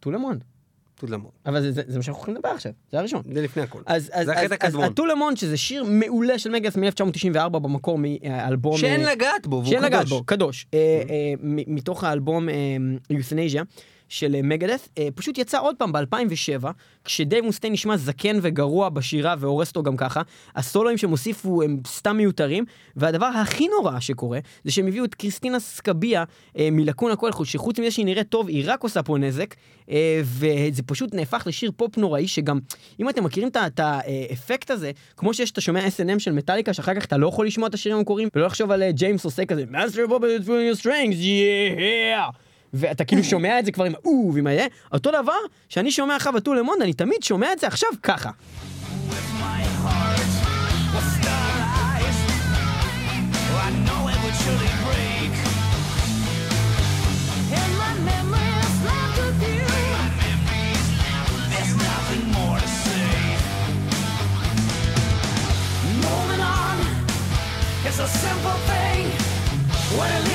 טולמונד. 0.00 0.44
טודלמון. 1.00 1.30
אבל 1.46 1.60
זה- 1.62 1.72
זה 1.72 1.82
זה 1.86 1.96
מה 1.96 2.02
שאנחנו 2.02 2.18
הולכים 2.20 2.34
לדבר 2.34 2.48
עכשיו, 2.48 2.72
זה 2.92 2.98
הראשון. 2.98 3.22
זה 3.34 3.42
לפני 3.42 3.62
הכל. 3.62 3.82
אז, 3.86 4.10
אז, 4.12 4.26
זה 4.26 4.32
אז, 4.32 4.38
החטא 4.38 4.44
אז 4.44 4.52
הקדמון. 4.52 4.84
ה 4.84 4.88
Tout 4.88 5.04
le 5.04 5.12
Monde, 5.12 5.36
שזה 5.36 5.56
שיר 5.56 5.84
מעולה 5.84 6.38
של 6.38 6.50
Megadeth 6.50 6.76
מ-1994 6.76 7.48
במקור 7.48 7.98
מאלבום... 7.98 8.78
שאין 8.78 9.00
אה, 9.06 9.12
לגעת 9.12 9.46
בו, 9.46 9.56
והוא 9.56 9.70
שאין 9.70 9.82
לגעת 9.82 10.00
קדוש. 10.00 10.10
בו, 10.10 10.24
קדוש. 10.24 10.66
אה, 10.74 10.78
אה, 10.78 11.04
מ- 11.42 11.74
מתוך 11.74 12.04
האלבום 12.04 12.48
Youthanasia 13.10 13.62
של 14.10 14.42
Megadeth, 14.42 14.88
פשוט 15.14 15.38
יצא 15.38 15.60
עוד 15.60 15.76
פעם 15.76 15.92
ב-2007, 15.92 16.66
כשדייב 17.04 17.44
מוסטיין 17.44 17.72
נשמע 17.72 17.96
זקן 17.96 18.38
וגרוע 18.42 18.88
בשירה 18.88 19.34
והורס 19.38 19.68
אותו 19.68 19.82
גם 19.82 19.96
ככה, 19.96 20.22
הסולואים 20.56 20.98
שהם 20.98 21.10
הוסיפו 21.10 21.62
הם 21.62 21.76
סתם 21.86 22.16
מיותרים, 22.16 22.64
והדבר 22.96 23.26
הכי 23.26 23.68
נורא 23.68 24.00
שקורה, 24.00 24.38
זה 24.64 24.72
שהם 24.72 24.86
הביאו 24.86 25.04
את 25.04 25.14
קריסטינה 25.14 25.60
סקאביה 25.60 26.24
אה, 26.58 26.68
מ 26.72 26.78
Lacuna 26.78 27.16
Coil 27.16 27.44
שחוץ 27.44 27.78
מזה 27.78 27.90
שהיא 27.90 28.06
נראית 28.06 28.28
טוב, 28.28 28.48
היא 28.48 28.64
רק 28.66 28.82
עושה 28.82 29.02
פה 29.02 29.18
נזק, 29.18 29.54
אה, 29.90 30.20
וזה 30.24 30.82
פשוט 30.82 31.14
נהפך 31.14 31.42
לשיר 31.46 31.72
פופ 31.76 31.96
נוראי, 31.96 32.28
שגם, 32.28 32.58
אם 33.00 33.08
אתם 33.08 33.24
מכירים 33.24 33.48
את 33.48 33.80
האפקט 33.80 34.70
הזה, 34.70 34.90
כמו 35.16 35.34
שיש, 35.34 35.50
אתה 35.50 35.60
שומע 35.60 35.86
S&M 35.86 36.18
של 36.18 36.32
מטאליקה, 36.32 36.72
שאחר 36.72 36.94
כך 36.94 37.04
אתה 37.04 37.16
לא 37.16 37.28
יכול 37.28 37.46
לשמוע 37.46 37.68
את 37.68 37.74
השירים 37.74 37.98
המקוריים, 37.98 38.28
ולא 38.34 38.46
לחשוב 38.46 38.70
על 38.70 38.82
אה, 38.82 38.92
ג'יימס 38.92 39.24
עושה 39.24 39.44
כזה, 39.44 39.64
master 39.70 40.06
yeah! 42.32 42.49
ואתה 42.74 43.04
כאילו 43.04 43.24
שומע 43.24 43.58
את 43.58 43.64
זה 43.64 43.72
כבר 43.72 43.84
עם 43.84 43.94
האו 43.94 44.30
ועם 44.34 44.46
ה... 44.46 44.50
אותו 44.92 45.10
דבר, 45.10 45.32
שאני 45.68 45.90
שומע 45.90 46.16
לך 46.16 46.26
בטולמונד, 46.26 46.82
אני 46.82 46.92
תמיד 46.92 47.22
שומע 47.22 47.52
את 47.52 47.58
זה 47.58 47.66
עכשיו 47.66 47.90
ככה. 48.02 48.30
It's 67.90 67.98
a 67.98 68.06
simple 68.06 68.58
thing. 68.70 69.10
What 69.96 70.10
it 70.12 70.29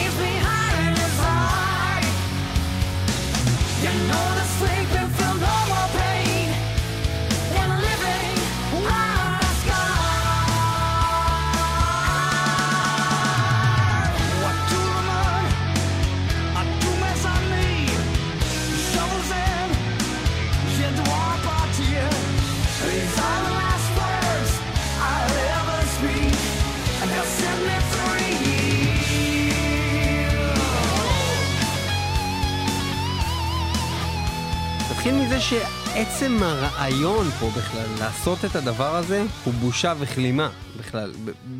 מזה 35.36 35.44
שעצם 35.44 36.38
הרעיון 36.42 37.26
פה 37.26 37.50
בכלל, 37.58 37.86
לעשות 38.00 38.46
את 38.46 38.56
הדבר 38.56 38.96
הזה, 38.96 39.24
הוא 39.46 39.54
בושה 39.54 39.94
וכלימה 40.00 40.50
בכלל. 40.80 41.12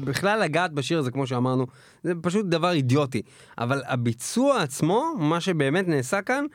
בכלל 0.04 0.40
לגעת 0.40 0.72
בשיר 0.72 1.00
הזה, 1.00 1.12
כמו 1.12 1.28
שאמרנו, 1.28 1.66
זה 2.04 2.14
פשוט 2.22 2.46
דבר 2.46 2.72
אידיוטי. 2.72 3.22
אבל 3.58 3.82
הביצוע 3.88 4.62
עצמו, 4.62 5.14
מה 5.18 5.42
שבאמת 5.42 5.88
נעשה 5.88 6.22
כאן, 6.22 6.46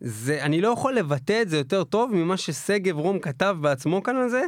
זה, 0.00 0.42
אני 0.42 0.60
לא 0.60 0.68
יכול 0.68 0.94
לבטא 0.94 1.42
את 1.42 1.48
זה 1.48 1.56
יותר 1.56 1.84
טוב 1.84 2.14
ממה 2.14 2.36
ששגב 2.36 2.96
רום 2.96 3.18
כתב 3.18 3.56
בעצמו 3.60 4.02
כאן 4.02 4.16
על 4.16 4.28
זה, 4.28 4.42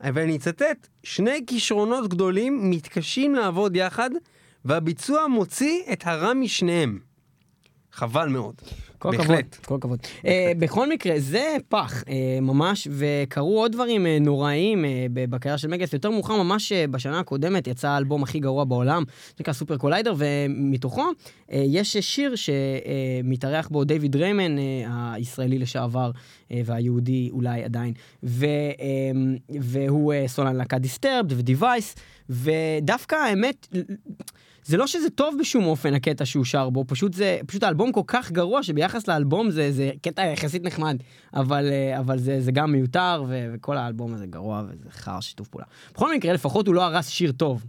ואני 0.00 0.36
אצטט, 0.36 0.88
שני 1.02 1.44
כישרונות 1.46 2.08
גדולים 2.08 2.70
מתקשים 2.70 3.34
לעבוד 3.34 3.76
יחד, 3.76 4.10
והביצוע 4.64 5.26
מוציא 5.26 5.82
את 5.92 6.06
הרע 6.06 6.34
משניהם. 6.34 6.98
חבל 7.92 8.28
מאוד. 8.28 8.54
כל 9.00 9.16
בהחלט. 9.16 9.56
כל 9.66 9.74
הכבוד. 9.74 9.98
אה, 10.26 10.52
בכל 10.58 10.90
מקרה, 10.90 11.14
זה 11.18 11.56
פח, 11.68 12.04
אה, 12.08 12.38
ממש, 12.42 12.88
וקרו 12.90 13.60
עוד 13.60 13.72
דברים 13.72 14.06
נוראיים 14.06 14.84
אה, 14.84 15.06
ב- 15.12 15.30
בקריירה 15.30 15.58
של 15.58 15.68
Megadeth. 15.68 15.92
יותר 15.92 16.10
מאוחר, 16.10 16.42
ממש 16.42 16.72
אה, 16.72 16.86
בשנה 16.86 17.20
הקודמת, 17.20 17.66
יצא 17.66 17.88
האלבום 17.88 18.22
הכי 18.22 18.40
גרוע 18.40 18.64
בעולם, 18.64 19.02
שנקרא 19.36 19.52
Super 19.54 19.76
Collider, 19.76 20.14
ומתוכו 20.16 21.04
אה, 21.52 21.62
יש 21.66 21.96
שיר 21.96 22.34
שמתארח 22.36 23.68
בו 23.68 23.84
דיוויד 23.84 24.16
דריימן, 24.16 24.58
אה, 24.58 24.64
הישראלי 25.14 25.58
לשעבר, 25.58 26.10
אה, 26.52 26.60
והיהודי 26.64 27.28
אולי 27.32 27.64
עדיין, 27.64 27.94
ו, 28.22 28.46
אה, 28.46 29.10
והוא 29.60 30.12
אה, 30.12 30.28
סולן 30.28 30.56
להקה 30.56 30.78
Disturbed 30.78 31.32
ו 31.32 31.40
Device, 31.40 31.94
ודווקא 32.30 33.14
האמת... 33.14 33.68
זה 34.70 34.76
לא 34.76 34.86
שזה 34.86 35.10
טוב 35.10 35.34
בשום 35.40 35.64
אופן 35.64 35.94
הקטע 35.94 36.24
שהוא 36.26 36.44
שר 36.44 36.70
בו, 36.70 36.84
פשוט 36.88 37.14
זה, 37.14 37.38
פשוט 37.46 37.62
האלבום 37.62 37.92
כל 37.92 38.00
כך 38.06 38.32
גרוע 38.32 38.62
שביחס 38.62 39.08
לאלבום 39.08 39.50
זה, 39.50 39.72
זה 39.72 39.90
קטע 40.02 40.22
יחסית 40.26 40.62
נחמד, 40.64 40.96
אבל, 41.34 41.68
אה, 41.70 41.98
אבל 41.98 42.18
זה, 42.18 42.40
זה 42.40 42.52
גם 42.52 42.72
מיותר 42.72 43.24
ו- 43.28 43.50
וכל 43.54 43.76
האלבום 43.76 44.14
הזה 44.14 44.26
גרוע 44.26 44.62
וזה 44.68 44.90
חרא 44.90 45.20
שיתוף 45.20 45.48
פעולה. 45.48 45.66
בכל 45.94 46.14
מקרה, 46.14 46.32
לפחות 46.32 46.66
הוא 46.66 46.74
לא 46.74 46.84
הרס 46.84 47.08
שיר 47.08 47.32
טוב, 47.32 47.64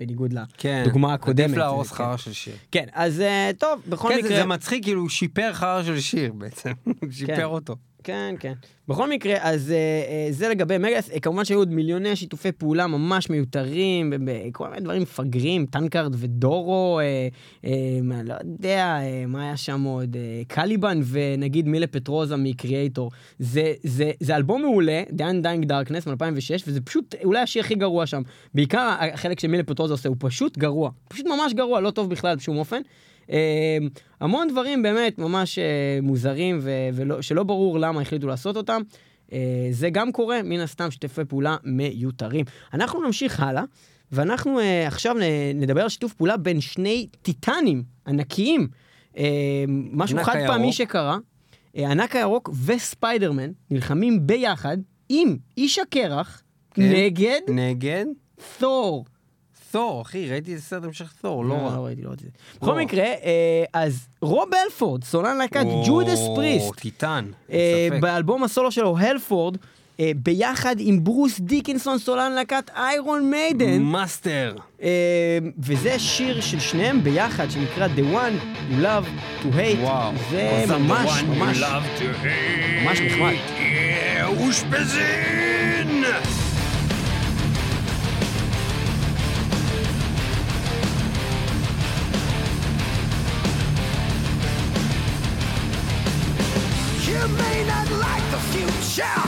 בניגוד 0.00 0.34
כן, 0.58 0.82
לדוגמה 0.86 1.14
הקודמת. 1.14 1.44
עדיף 1.44 1.56
להרוס 1.56 1.90
כן. 1.90 1.96
חרא 1.96 2.16
של 2.16 2.32
שיר. 2.32 2.54
כן, 2.70 2.86
אז 2.92 3.20
אה, 3.20 3.50
טוב, 3.58 3.82
בכל 3.88 4.08
כן, 4.08 4.18
מקרה... 4.18 4.28
זה, 4.28 4.36
זה 4.36 4.44
מצחיק, 4.44 4.84
כאילו 4.84 5.00
הוא 5.00 5.08
שיפר 5.08 5.52
חרא 5.52 5.82
של 5.82 6.00
שיר 6.00 6.32
בעצם, 6.32 6.72
הוא 7.02 7.10
שיפר 7.10 7.46
אותו. 7.46 7.76
כן, 8.04 8.34
כן. 8.40 8.52
בכל 8.88 9.10
מקרה, 9.10 9.36
אז 9.40 9.70
אה, 9.70 9.76
אה, 9.76 10.26
זה 10.30 10.48
לגבי 10.48 10.78
Megadeth. 10.78 11.10
אה, 11.10 11.20
כמובן 11.20 11.44
שהיו 11.44 11.58
עוד 11.58 11.70
מיליוני 11.70 12.16
שיתופי 12.16 12.52
פעולה 12.52 12.86
ממש 12.86 13.30
מיותרים, 13.30 14.12
בכל 14.24 14.68
מיני 14.68 14.80
דברים 14.80 15.02
מפגרים, 15.02 15.66
Tankard 15.66 16.14
ו 16.18 16.32
Doro, 16.32 17.00
לא 18.24 18.34
יודע, 18.44 18.98
מה 19.28 19.42
היה 19.42 19.56
שם 19.56 19.82
עוד, 19.82 20.16
קליבן 20.48 21.00
ונגיד 21.04 21.68
מילה 21.68 21.86
פטרוזה 21.86 22.36
מקריאייטור. 22.36 23.10
זה, 23.38 23.72
זה, 23.82 24.10
זה 24.20 24.36
אלבום 24.36 24.62
מעולה, 24.62 25.02
The 25.10 25.20
Undying 25.20 25.66
Darkness 25.66 26.10
מ-2006, 26.10 26.62
וזה 26.66 26.80
פשוט 26.80 27.14
אולי 27.24 27.40
השיר 27.40 27.62
הכי 27.62 27.74
גרוע 27.74 28.06
שם. 28.06 28.22
בעיקר 28.54 28.94
החלק 29.12 29.40
שמילה 29.40 29.62
פטרוזה 29.62 29.94
עושה, 29.94 30.08
הוא 30.08 30.16
פשוט 30.20 30.58
גרוע. 30.58 30.90
פשוט 31.08 31.26
ממש 31.26 31.52
גרוע, 31.52 31.80
לא 31.80 31.90
טוב 31.90 32.10
בכלל 32.10 32.36
בשום 32.36 32.58
אופן. 32.58 32.82
אה, 33.30 33.78
המון 34.20 34.48
דברים 34.48 34.82
באמת 34.82 35.18
ממש 35.18 35.58
אה, 35.58 35.98
מוזרים 36.02 36.58
ו- 36.62 36.88
ולא, 36.94 37.22
שלא 37.22 37.42
ברור 37.42 37.78
למה 37.78 38.00
החליטו 38.00 38.26
לעשות 38.26 38.56
אותם. 38.56 38.82
אה, 39.32 39.68
זה 39.70 39.90
גם 39.90 40.12
קורה, 40.12 40.42
מן 40.42 40.60
הסתם 40.60 40.90
שיתופי 40.90 41.24
פעולה 41.24 41.56
מיותרים. 41.64 42.44
אנחנו 42.74 43.06
נמשיך 43.06 43.40
הלאה, 43.40 43.62
ואנחנו 44.12 44.60
אה, 44.60 44.86
עכשיו 44.86 45.16
נדבר 45.54 45.82
על 45.82 45.88
שיתוף 45.88 46.12
פעולה 46.12 46.36
בין 46.36 46.60
שני 46.60 47.08
טיטנים 47.22 47.82
ענקיים. 48.06 48.68
משהו 49.92 50.18
חד 50.22 50.32
פעמי 50.46 50.62
הירוק. 50.62 50.74
שקרה, 50.74 51.18
אה, 51.76 51.90
ענק 51.90 52.16
הירוק 52.16 52.50
וספיידרמן 52.64 53.50
נלחמים 53.70 54.26
ביחד 54.26 54.76
עם 55.08 55.36
איש 55.56 55.78
הקרח 55.78 56.42
כן. 56.74 56.82
נגד 56.82 57.40
נגד 57.48 58.06
תור. 58.58 59.04
תור, 59.72 60.02
אחי, 60.02 60.30
ראיתי 60.30 60.54
את 60.54 60.58
הסרט 60.58 60.84
המשך 60.84 61.12
תור, 61.20 61.44
לא 61.44 61.54
רע. 61.54 61.76
לא 61.76 61.84
ראיתי, 61.84 62.02
לא 62.02 62.08
ראיתי. 62.08 62.24
בכל 62.62 62.78
מקרה, 62.78 63.04
אה, 63.04 63.64
אז 63.72 64.06
רוב 64.20 64.48
אלפורד, 64.64 65.04
סולן 65.04 65.36
להקת 65.36 65.66
ג'ודס 65.86 66.20
פריסט, 66.34 66.74
טיטן, 66.76 67.24
אה, 67.50 67.56
אין 67.58 67.92
ספק. 67.92 68.00
באלבום 68.02 68.44
הסולו 68.44 68.72
שלו, 68.72 68.98
הלפורד, 68.98 69.56
אה, 70.00 70.10
ביחד 70.16 70.76
עם 70.78 71.04
ברוס 71.04 71.40
דיקנסון, 71.40 71.98
סולן 71.98 72.32
להקת 72.32 72.70
Iron 72.76 73.30
Maiden, 73.30 73.82
master. 73.82 74.54
אה, 74.82 74.88
וזה 75.58 75.98
שיר 75.98 76.40
של 76.40 76.60
שניהם 76.60 77.04
ביחד, 77.04 77.50
שנקרא 77.50 77.86
The 77.96 78.14
One 78.14 78.44
You 78.70 78.84
Love 78.84 79.06
to 79.42 79.46
Hate. 79.56 79.78
וואו. 79.80 80.12
זה 80.30 80.64
ממש, 80.68 81.22
ממש, 81.22 81.62
ממש 82.84 83.00
נחמד. 83.00 83.34
אושפזין! 84.38 85.81
You 97.22 97.28
may 97.28 97.64
not 97.64 97.88
like 97.88 98.30
the 98.32 98.40
future, 98.50 99.20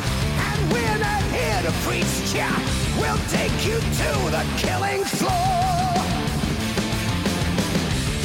and 0.48 0.72
we're 0.72 0.98
not 0.98 1.22
here 1.30 1.62
to 1.62 1.70
preach 1.86 2.34
ya. 2.34 2.50
We'll 2.98 3.22
take 3.30 3.54
you 3.64 3.78
to 3.78 4.10
the 4.34 4.44
killing 4.56 5.04
floor. 5.04 5.94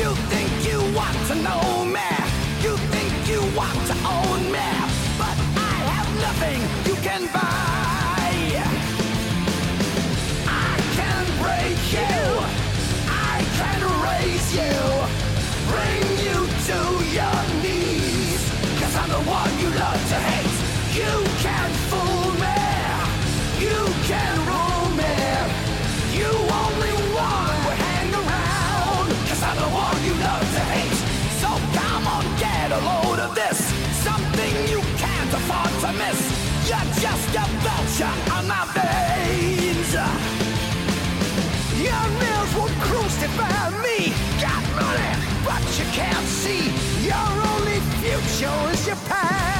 You 0.01 0.15
think 0.32 0.49
you 0.67 0.80
want 0.97 1.15
to 1.28 1.36
know 1.36 1.86
me? 1.86 2.09
You 2.63 2.78
think 2.93 3.13
you 3.30 3.41
want 3.55 3.78
to 3.91 3.95
own 4.17 4.51
me? 4.51 4.70
But 5.22 5.38
I 5.38 5.76
have 5.93 6.09
nothing 6.26 6.59
you 6.89 6.95
can 7.03 7.28
buy. 7.32 8.39
I 10.47 10.80
can 10.97 11.26
break 11.43 11.78
you. 11.93 12.17
I 13.07 13.45
can 13.59 13.80
raise 14.01 14.49
you. 14.55 14.98
Miss. 35.93 36.21
You're 36.67 36.89
just 37.01 37.35
a 37.35 37.45
vulture 37.65 38.15
on 38.35 38.47
my 38.47 38.65
veins. 38.75 39.93
Your 41.79 42.05
nails 42.21 42.51
will 42.55 42.73
crucify 42.85 43.69
me. 43.81 44.13
Got 44.41 44.63
money, 44.75 45.11
but 45.45 45.63
you 45.77 45.85
can't 45.91 46.27
see. 46.27 46.71
Your 47.05 47.29
only 47.53 47.79
future 48.01 48.71
is 48.71 48.87
your 48.87 48.97
past. 49.07 49.59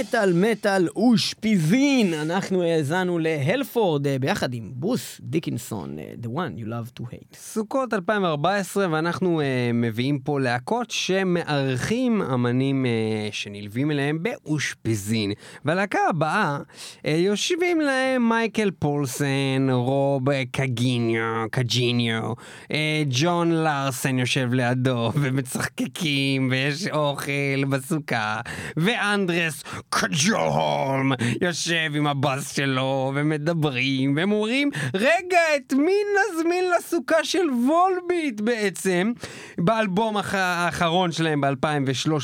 מטאל, 0.00 0.32
מטאל 0.32 0.88
אושפיזין. 0.96 2.14
אנחנו 2.14 2.62
האזנו 2.62 3.18
להלפורד 3.18 4.06
אה, 4.06 4.18
ביחד 4.18 4.54
עם 4.54 4.72
ברוס 4.74 5.20
דיקינסון, 5.20 5.98
אה, 5.98 6.04
The 6.22 6.26
One 6.26 6.60
You 6.60 6.66
Love 6.66 7.00
to 7.00 7.02
Hate. 7.02 7.36
סוכות 7.36 7.94
2014 7.94 8.86
ואנחנו 8.90 9.40
uh, 9.40 9.44
מביאים 9.74 10.18
פה 10.18 10.40
להקות 10.40 10.90
שמארחים 10.90 12.22
אמנים 12.22 12.84
uh, 12.84 13.34
שנלווים 13.34 13.90
אליהם 13.90 14.22
באושפיזין. 14.22 15.32
והלהקה 15.64 15.98
הבאה 16.08 16.58
uh, 16.58 17.08
יושבים 17.08 17.80
להם 17.80 18.28
מייקל 18.28 18.70
פולסן, 18.78 19.66
רוב 19.70 20.42
קגיניו, 20.44 21.46
קג'יניו, 21.50 22.32
uh, 22.32 22.74
ג'ון 23.08 23.52
לארסן 23.52 24.18
יושב 24.18 24.52
לידו 24.52 25.10
ומצחקקים 25.20 26.48
ויש 26.50 26.86
אוכל 26.86 27.64
בסוכה, 27.68 28.40
ואנדרס 28.76 29.62
קג'ולהולם 29.90 31.12
יושב 31.40 31.90
עם 31.96 32.06
הבאס 32.06 32.56
שלו 32.56 33.12
ומדברים 33.14 34.16
והם 34.16 34.32
אומרים 34.32 34.70
רגע 34.94 35.38
את 35.56 35.72
מי 35.72 35.92
נזמין 36.14 36.64
לסוכה 36.78 37.24
של 37.24 37.50
וולביט 37.66 38.40
בעצם? 38.40 39.12
באלבום 39.58 40.16
האח- 40.16 40.34
האחרון 40.34 41.12
שלהם 41.12 41.40
ב-2013 41.40 42.16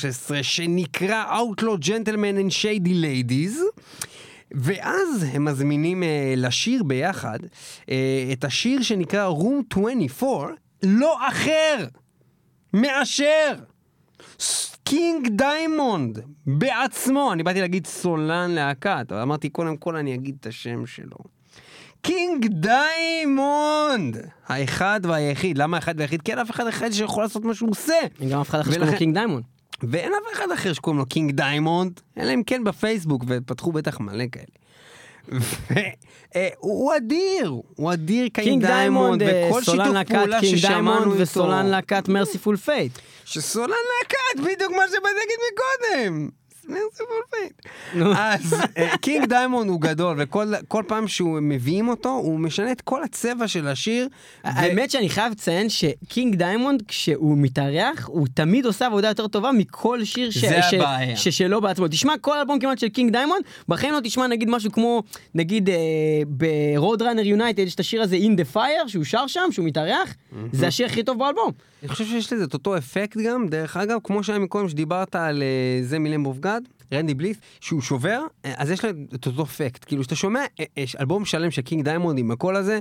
שנקרא 0.43 1.25
Outlaw 1.41 1.85
Gentlemen 1.85 2.39
and 2.49 2.53
Shady 2.63 2.93
Ladies 3.05 3.59
ואז 4.53 5.27
הם 5.33 5.45
מזמינים 5.45 6.03
אה, 6.03 6.35
לשיר 6.37 6.83
ביחד 6.83 7.39
אה, 7.91 7.97
את 8.33 8.45
השיר 8.45 8.83
שנקרא 8.83 9.31
Room 9.31 9.79
24 9.79 10.47
לא 10.83 11.29
אחר 11.29 11.85
מאשר 12.75 13.55
King 14.85 15.29
Diamond 15.29 16.19
בעצמו, 16.47 17.33
אני 17.33 17.43
באתי 17.43 17.61
להגיד 17.61 17.87
סולן 17.87 18.51
להקת, 18.51 19.07
אבל 19.13 19.21
אמרתי 19.21 19.49
קודם 19.49 19.77
כל 19.77 19.97
אני 19.97 20.15
אגיד 20.15 20.37
את 20.41 20.47
השם 20.47 20.87
שלו. 20.87 21.17
King 22.03 22.47
Diamond! 22.47 24.17
האחד 24.47 25.01
והיחיד. 25.03 25.59
למה 25.59 25.77
האחד 25.77 25.95
והיחיד? 25.99 26.23
כי 26.23 26.31
אין 26.31 26.39
אף 26.39 26.51
אחד 26.51 26.67
אחר 26.67 26.91
שיכול 26.91 27.23
לעשות 27.23 27.45
מה 27.45 27.55
שהוא 27.55 27.71
עושה. 27.71 27.95
גם 28.31 28.41
אף 28.41 28.51
אחד 28.51 28.61
אחר 28.61 28.73
שקוראים 28.73 28.93
לו 28.93 28.99
King 28.99 29.15
Diamond. 29.15 29.45
ואין 29.83 30.13
אף 30.13 30.35
אחד 30.35 30.51
אחר 30.55 30.73
שקוראים 30.73 30.99
לו 30.99 31.07
King 31.07 31.33
Diamond, 31.33 32.01
אלא 32.19 32.35
אם 32.35 32.43
כן 32.47 32.65
בפייסבוק, 32.65 33.25
ופתחו 33.27 33.73
בטח 33.73 34.01
מלא 34.01 34.25
כאלה. 34.33 34.58
והוא 36.35 36.97
אדיר, 36.97 37.53
הוא 37.77 37.93
אדיר 37.93 38.29
King 38.33 38.67
Diamond, 38.67 39.23
אה, 39.23 39.49
וכל 39.51 39.63
סולן 39.63 39.85
שיתוף 39.85 40.19
פעולה 40.19 40.41
King 40.41 40.57
ששמענו 40.57 40.75
Diamond 40.85 41.13
איתו. 41.13 41.23
וסולן 41.23 41.67
להקת 41.67 42.09
Mercyful 42.09 42.57
Fate. 42.57 42.93
שסולן 43.25 43.69
להקת, 43.71 44.51
בדיוק 44.51 44.73
מה 44.73 44.89
להגיד 45.19 45.39
מקודם. 45.53 46.29
Mercyful 46.69 47.07
Fate. 47.31 47.53
אז 48.17 48.55
אה, 48.77 48.97
קינג 48.97 49.27
דיימונד 49.27 49.71
הוא 49.71 49.81
גדול, 49.81 50.17
וכל 50.19 50.53
כל 50.69 50.83
פעם 50.87 51.09
שהוא 51.09 51.39
מביאים 51.43 51.89
אותו, 51.89 52.09
הוא 52.09 52.39
משנה 52.41 52.73
את 52.73 52.81
כל 52.81 53.03
הצבע 53.03 53.49
של 53.49 53.69
השיר. 53.69 54.09
האמת 54.45 54.91
שאני 54.91 55.09
חייב 55.09 55.33
לציין 55.33 55.69
שקינג 55.69 56.35
דיימונד, 56.35 56.83
כשהוא 56.89 57.39
מתארח, 57.39 58.07
הוא 58.07 58.27
תמיד 58.35 58.67
עושה 58.67 58.87
עבודה 58.87 59.09
יותר 59.09 59.27
טובה 59.27 59.53
מכל 59.53 60.05
שיר 60.05 60.31
ש- 60.31 60.39
זה 60.45 60.61
ש- 60.71 60.75
הבעיה. 60.75 61.17
ששלו 61.17 61.61
בעצמו. 61.61 61.89
תשמע 61.89 62.15
כל 62.21 62.39
אלבום 62.39 62.59
כמעט 62.59 62.79
של 62.79 62.89
קינג 62.89 63.13
דיימונד, 63.13 63.43
בחיים 63.69 63.95
לא 63.95 64.01
תשמע 64.05 64.27
נגיד 64.27 64.51
משהו 64.51 64.73
כמו, 64.73 65.03
נגיד 65.35 65.69
ב 66.27 67.03
Roadrunner 67.03 67.23
United 67.27 67.59
יש 67.59 67.75
את 67.75 67.81
השיר 67.81 68.03
הזה 68.03 68.17
In 68.17 68.41
the 68.41 68.57
Fire, 68.57 68.89
שהוא 68.89 69.05
שר 69.05 69.27
שם, 69.27 69.49
שהוא 69.51 69.67
מתארח, 69.67 70.15
זה 70.53 70.67
השיר 70.67 70.87
הכי 70.87 71.03
טוב 71.03 71.19
באלבום. 71.19 71.53
אני 71.83 71.89
חושב 71.89 72.05
שיש 72.05 72.33
לזה 72.33 72.45
את 72.45 72.55
אותו 72.55 72.77
אפקט 72.77 73.17
גם, 73.17 73.49
דרך 73.49 73.77
אגב, 73.77 73.99
כמו 74.05 74.25
שהיה 74.25 74.39
מקודם 74.39 74.69
שדיברת 74.69 75.17
על 75.17 75.43
אה, 75.43 75.81
Lamb 75.83 75.97
of 76.25 76.39
God, 76.39 76.69
רנדי 76.93 77.15
בליית', 77.15 77.37
שהוא 77.61 77.81
שובר, 77.81 78.21
אה, 78.45 78.53
אז 78.57 78.71
יש 78.71 78.85
לו 78.85 78.91
את 79.15 79.27
אותו 79.27 79.43
אפקט. 79.43 79.85
כאילו, 79.85 80.03
כשאתה 80.03 80.17
שומע 80.17 80.41
אה, 80.61 80.65
אה, 80.79 80.85
אלבום 81.01 81.25
שלם 81.25 81.51
של 81.51 81.63
קינג 81.63 81.85
דיימונד 81.85 82.19
עם 82.19 82.31
הקול 82.31 82.57
הזה, 82.57 82.79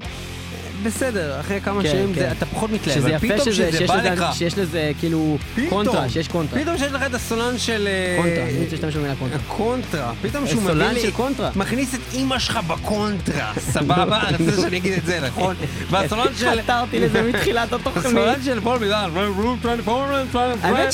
בסדר, 0.83 1.39
אחרי 1.39 1.61
כמה 1.61 1.83
כן, 1.83 1.89
שנים 1.89 2.13
כן. 2.13 2.19
זה, 2.19 2.31
אתה 2.31 2.45
פחות 2.45 2.71
מתלהב. 2.71 2.97
שזה 2.97 3.09
יפה 3.09 3.37
שזה, 3.37 3.51
שזה 3.51 3.77
שיש, 3.77 3.89
לזה, 3.89 4.09
לך. 4.09 4.35
שיש 4.35 4.57
לזה 4.57 4.91
כאילו 4.99 5.37
פתאום, 5.55 5.69
קונטרה, 5.69 6.09
שיש 6.09 6.27
קונטרה. 6.27 6.59
פתאום 6.59 6.77
שיש 6.77 6.91
לך 6.91 7.03
את 7.05 7.13
הסולן 7.13 7.57
של... 7.57 7.87
אה, 7.87 8.17
קונטרה, 8.21 8.43
אני 8.43 8.59
רוצה 8.59 8.71
להשתמש 8.71 8.95
במילה 8.95 9.15
קונטרה. 9.15 9.39
קונטרה, 9.47 10.13
פתאום 10.21 10.47
שהוא 10.47 10.61
מביא 10.61 10.85
לי... 10.85 11.11
קונטרה. 11.11 11.49
מכניס 11.55 11.95
את 11.95 11.99
אימא 12.13 12.39
שלך 12.39 12.59
בקונטרה, 12.67 13.53
סבבה? 13.59 14.19
רצית 14.19 14.55
שאני 14.61 14.77
אגיד 14.77 14.93
את 14.93 15.05
זה, 15.05 15.19
נכון? 15.27 15.55
כן. 15.59 15.65
והסולן 15.89 16.27
של... 16.37 16.61
חתרתי 16.61 16.99
לזה 16.99 17.23
מתחילת 17.23 17.73
התוכנית. 17.73 18.05
הסולן 18.05 18.43
של 18.43 18.61
פול 18.61 18.77
מידן, 18.79 19.09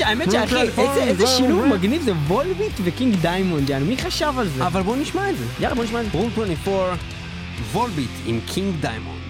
האמת 0.05 0.31
שאחי, 0.31 0.67
איזה 1.01 1.27
שילוב 1.27 1.65
מגניב 1.65 2.01
זה 2.01 2.11
וולביט 2.27 2.73
וקינג 2.83 3.15
דיימונד, 3.21 3.79
מי 3.79 3.97
חשב 3.97 4.33
על 4.37 4.47
זה? 4.47 4.67
אבל 4.67 4.81
בוא 4.81 4.95
נשמע 4.95 5.29
את 5.29 5.37
זה. 5.37 5.45
יאללה, 5.59 5.75
בוא 5.75 5.83
נשמע 5.83 6.01
את 6.01 6.05
זה. 6.05 6.17
רול 6.17 6.29
24, 6.35 6.95
וולביט 7.73 8.09
עם 8.25 8.39
קינג 8.45 8.75
דיימונד. 8.81 9.22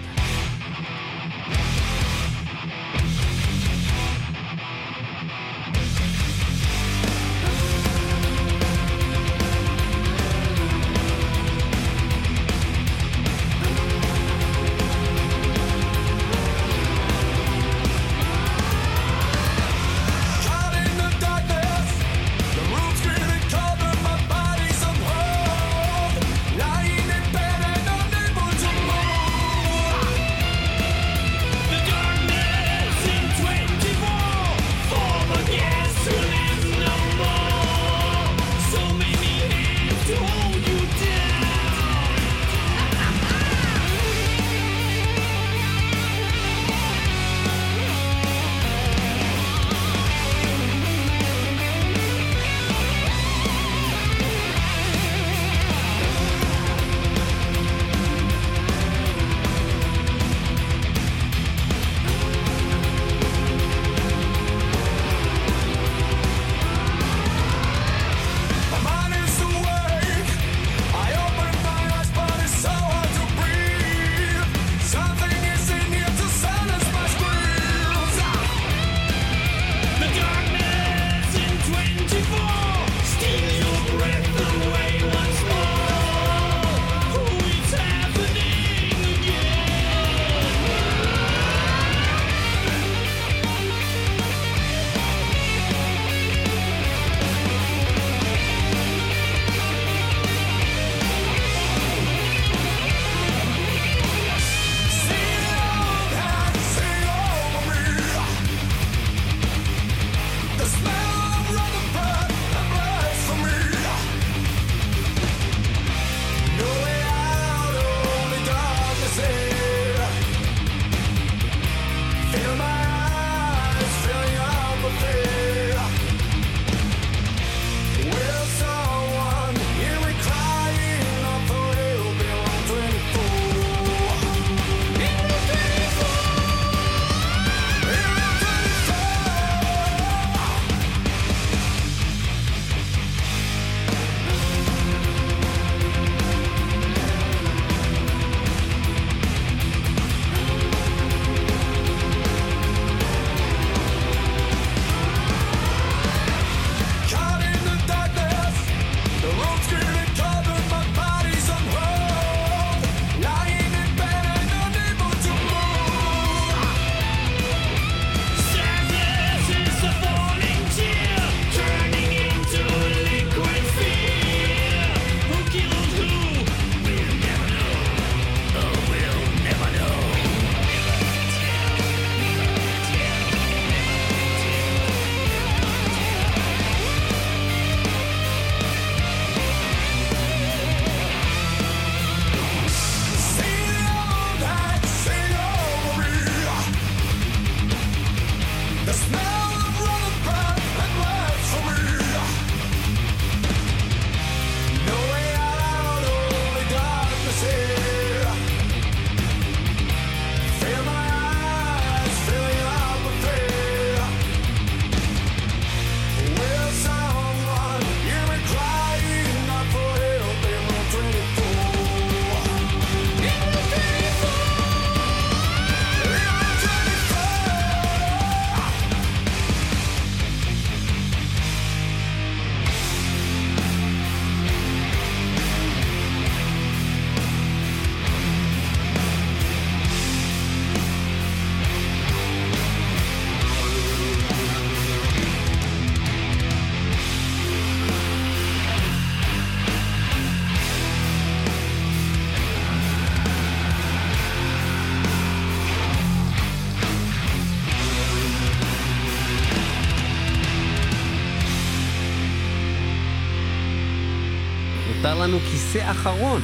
נושא 265.74 265.90
אחרון 265.90 266.42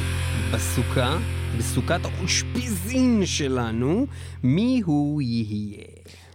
בסוכה, 0.53 1.19
בסוכת 1.59 2.01
האושפיזין 2.05 3.23
שלנו, 3.27 4.07
מי 4.43 4.83
הוא 4.85 5.23
יהיה. 5.23 5.85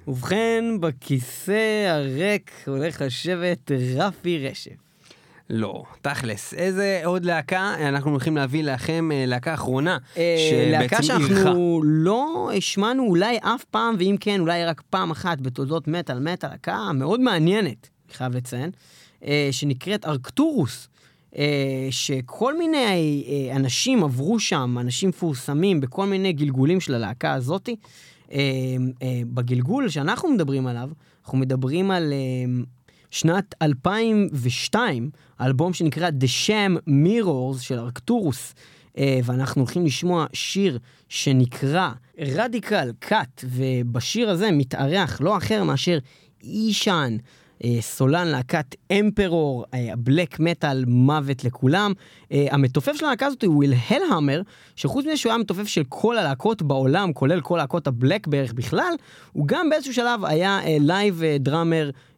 ובכן, 0.08 0.64
בכיסא 0.80 1.88
הריק 1.89 2.52
הולך 2.68 3.02
לשבת 3.02 3.72
רפי 3.96 4.48
רשף. 4.48 4.72
לא, 5.50 5.84
תכלס, 6.02 6.54
איזה 6.54 7.02
עוד 7.06 7.26
להקה 7.26 7.74
אנחנו 7.80 8.12
הולכים 8.12 8.36
להביא 8.38 8.64
לכם 8.64 9.10
אה, 9.12 9.24
להקה 9.28 9.54
אחרונה, 9.54 9.98
אה, 10.18 10.68
להקה 10.72 11.04
שאנחנו 11.04 11.82
לא 11.86 12.50
השמענו 12.58 13.04
אולי 13.04 13.38
אף 13.41 13.64
פעם, 13.64 13.96
ואם 14.00 14.16
כן, 14.20 14.39
אולי 14.39 14.66
רק 14.66 14.82
פעם 14.89 15.12
אחת 15.12 15.41
בתולדות 15.41 15.88
מטאל 15.88 16.20
מטאל, 16.20 16.50
להקה 16.50 16.91
מאוד 16.93 17.20
מעניינת, 17.20 17.89
אני 18.08 18.14
חייב 18.14 18.36
לציין, 18.36 18.72
אה, 19.26 19.50
שנקראת 19.52 20.06
ארקטורוס. 20.06 20.88
אה, 21.38 21.88
שכל 21.90 22.58
מיני 22.58 23.24
אה, 23.28 23.56
אנשים 23.56 24.04
עברו 24.04 24.40
שם, 24.40 24.78
אנשים 24.80 25.10
מפורסמים 25.10 25.82
בכל 25.82 26.06
מיני 26.06 26.34
גלגולים 26.34 26.80
של 26.80 26.94
הלהקה 26.94 27.34
הזאתי. 27.34 27.76
אה, 28.32 28.40
בגלגול 29.34 29.90
שאנחנו 29.90 30.30
מדברים 30.30 30.68
עליו, 30.68 30.90
אנחנו 31.24 31.38
מדברים 31.38 31.92
על 31.92 32.14
שנת 33.12 33.56
2002, 33.62 35.10
אלבום 35.42 35.74
שנקרא 35.74 36.10
The 36.10 36.48
Sham 36.48 36.90
Mirrors 36.90 37.60
של 37.62 37.80
ארקטורוס, 37.80 38.54
ואנחנו 38.98 39.62
הולכים 39.62 39.86
לשמוע 39.86 40.26
שיר 40.34 40.80
שנקרא 41.10 41.90
רדיקל 42.20 42.92
קאט, 43.00 43.44
ובשיר 43.48 44.30
הזה 44.30 44.52
מתארח 44.52 45.22
לא 45.22 45.38
אחר 45.38 45.64
מאשר 45.64 45.98
אישן. 46.44 47.18
אה, 47.66 47.82
סולן 47.82 48.28
להקת 48.28 48.76
אמפרור, 48.91 49.66
ה 49.74 49.85
black 49.85 50.39
metal 50.39 50.86
מוות 50.88 51.43
לכולם. 51.43 51.93
אה, 52.32 52.47
המתופף 52.51 52.93
של 52.93 53.05
הלהקה 53.05 53.26
הזאת 53.26 53.43
הוא 53.43 53.55
Hellhammer, 53.56 54.41
שחוץ 54.76 55.05
מזה 55.05 55.18
שהוא 55.18 55.32
היה 55.32 55.39
מתופף 55.39 55.68
של 55.68 55.84
כל 55.89 56.18
הלהקות 56.18 56.61
בעולם, 56.61 57.13
כולל 57.13 57.41
כל 57.41 57.57
להקות 57.57 57.88
ה 57.88 57.94
black 57.94 58.28
בערך 58.28 58.53
בכלל, 58.53 58.93
הוא 59.32 59.47
גם 59.47 59.70
באיזשהו 59.70 59.93
שלב 59.93 60.26
היה 60.26 60.59
אה, 60.66 60.78
live 60.80 61.24
אה, 61.24 61.38
דראמר 61.39 61.84
אה, 61.84 61.84
אה, 61.84 61.89
אה, 61.89 62.14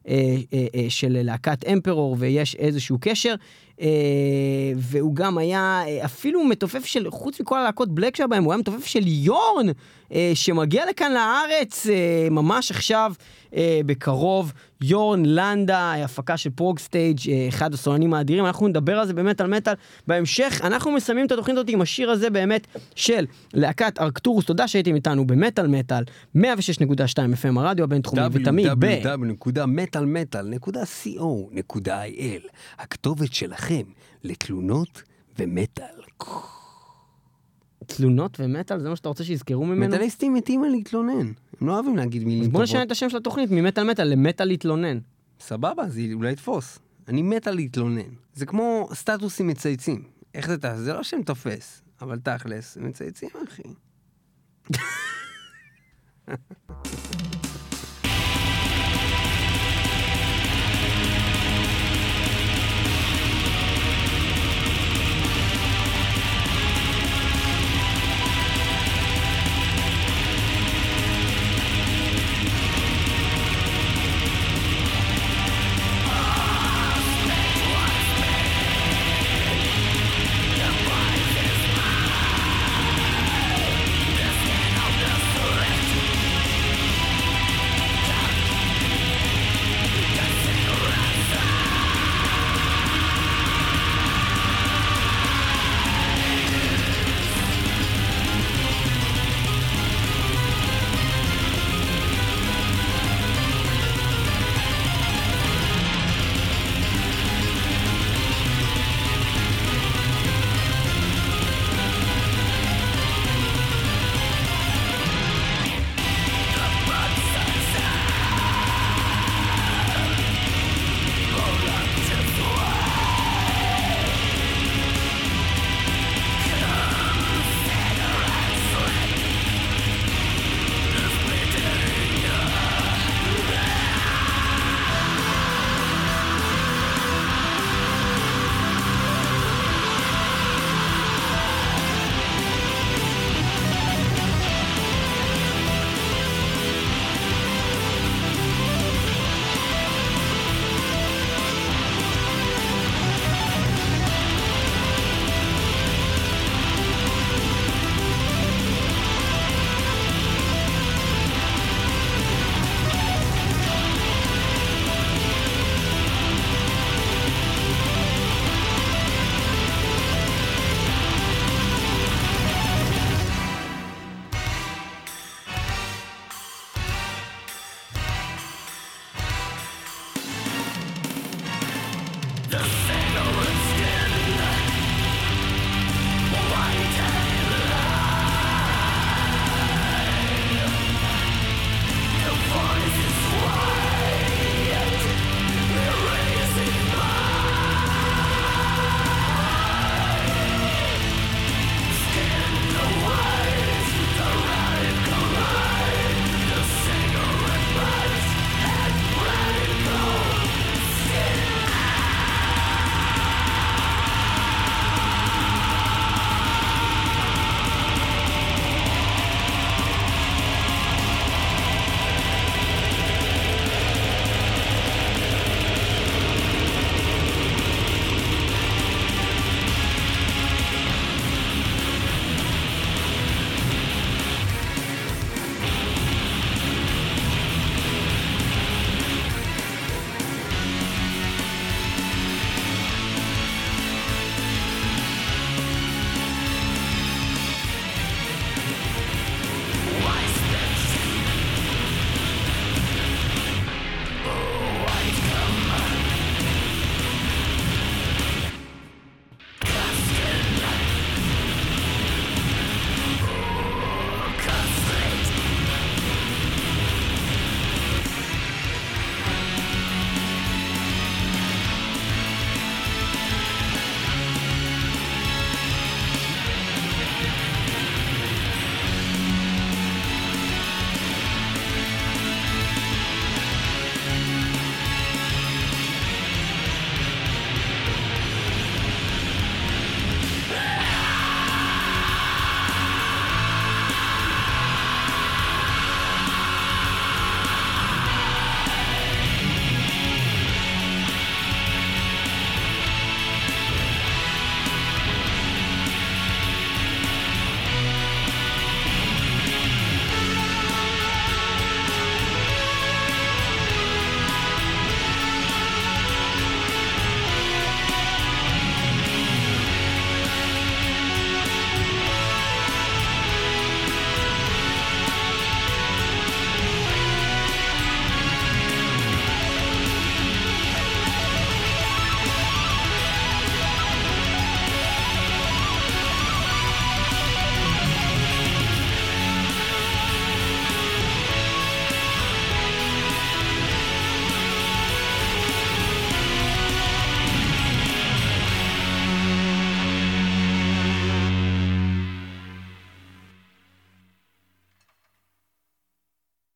של 0.88 1.22
להקת 1.22 1.64
אמפרור, 1.64 2.16
ויש 2.18 2.54
איזשהו 2.54 2.98
קשר. 3.00 3.34
אה, 3.80 4.72
והוא 4.76 5.14
גם 5.14 5.38
היה 5.38 5.82
אה, 5.86 6.04
אפילו 6.04 6.44
מתופף 6.44 6.84
של, 6.84 7.10
חוץ 7.10 7.40
מכל 7.40 7.58
הלהקות 7.58 7.94
black 7.94 8.16
שהיה 8.16 8.26
בהם, 8.26 8.44
הוא 8.44 8.52
היה 8.52 8.60
מתופף 8.60 8.86
של 8.86 9.02
יורן, 9.06 9.66
אה, 10.12 10.30
שמגיע 10.34 10.84
לכאן 10.90 11.12
לארץ 11.12 11.86
אה, 11.86 12.28
ממש 12.30 12.70
עכשיו, 12.70 13.12
אה, 13.54 13.80
בקרוב. 13.86 14.52
יורן 14.80 15.22
לנדה, 15.24 15.94
הפקה 16.04 16.36
של 16.36 16.50
ProgStage, 16.50 17.18
אה, 17.28 17.46
אחד 17.48 17.74
הסולנים 17.74 18.14
האדירים, 18.14 18.46
אנחנו 18.46 18.68
נדבר 18.68 18.98
על 18.98 19.06
זה 19.06 19.14
באמת 19.14 19.40
על 19.40 19.46
מטאל 19.46 19.74
בהמשך. 20.06 20.60
אנחנו 20.64 20.90
מסיימים 20.90 21.26
את 21.26 21.32
התוכנית 21.32 21.56
הזאת 21.56 21.68
עם 21.68 21.80
השיר 21.80 22.10
הזה 22.10 22.30
באמת 22.30 22.66
של 22.94 23.26
להקת 23.54 24.00
ארקטורוס, 24.00 24.44
תודה 24.44 24.68
שהייתם 24.68 24.94
איתנו 24.94 25.26
במטאל 25.26 25.66
מטאל, 25.66 26.04
106.2 26.36 26.40
FM 27.42 27.58
הרדיו 27.60 27.84
הבינתחומי, 27.84 28.22
ותמיד 28.32 28.66
ב... 28.78 28.86
www.metalmetal.co.il 30.04 32.48
הכתובת 32.78 33.34
שלכם 33.34 33.82
לתלונות 34.24 35.02
ומטאל. 35.38 36.02
תלונות 37.86 38.40
ומטאל, 38.40 38.80
זה 38.80 38.88
מה 38.88 38.96
שאתה 38.96 39.08
רוצה 39.08 39.24
שיזכרו 39.24 39.66
ממנו? 39.66 39.86
מטאליסטים 39.86 40.34
מתים 40.34 40.64
על 40.64 40.70
להתלונן, 40.70 41.32
הם 41.60 41.68
לא 41.68 41.74
אוהבים 41.74 41.96
להגיד 41.96 42.24
מילים 42.24 42.42
אז 42.42 42.48
בוא 42.48 42.52
טובות. 42.52 42.68
נשנה 42.68 42.82
את 42.82 42.90
השם 42.90 43.10
של 43.10 43.16
התוכנית 43.16 43.50
ממטאל 43.50 43.90
מטאל 43.90 44.08
למטאל 44.08 44.46
להתלונן. 44.46 44.98
סבבה, 45.40 45.88
זה 45.88 46.00
אולי 46.12 46.32
יתפוס. 46.32 46.78
אני 47.08 47.22
מת 47.22 47.46
על 47.46 47.54
להתלונן. 47.54 48.10
זה 48.34 48.46
כמו 48.46 48.88
סטטוסים 48.94 49.46
מצייצים. 49.46 50.02
איך 50.34 50.48
זה 50.48 50.58
תעשה? 50.58 50.82
זה 50.82 50.92
לא 50.92 51.02
שם 51.02 51.22
תופס, 51.22 51.82
אבל 52.00 52.18
תכלס, 52.18 52.76
מצייצים, 52.76 53.28
אחי. 53.48 53.62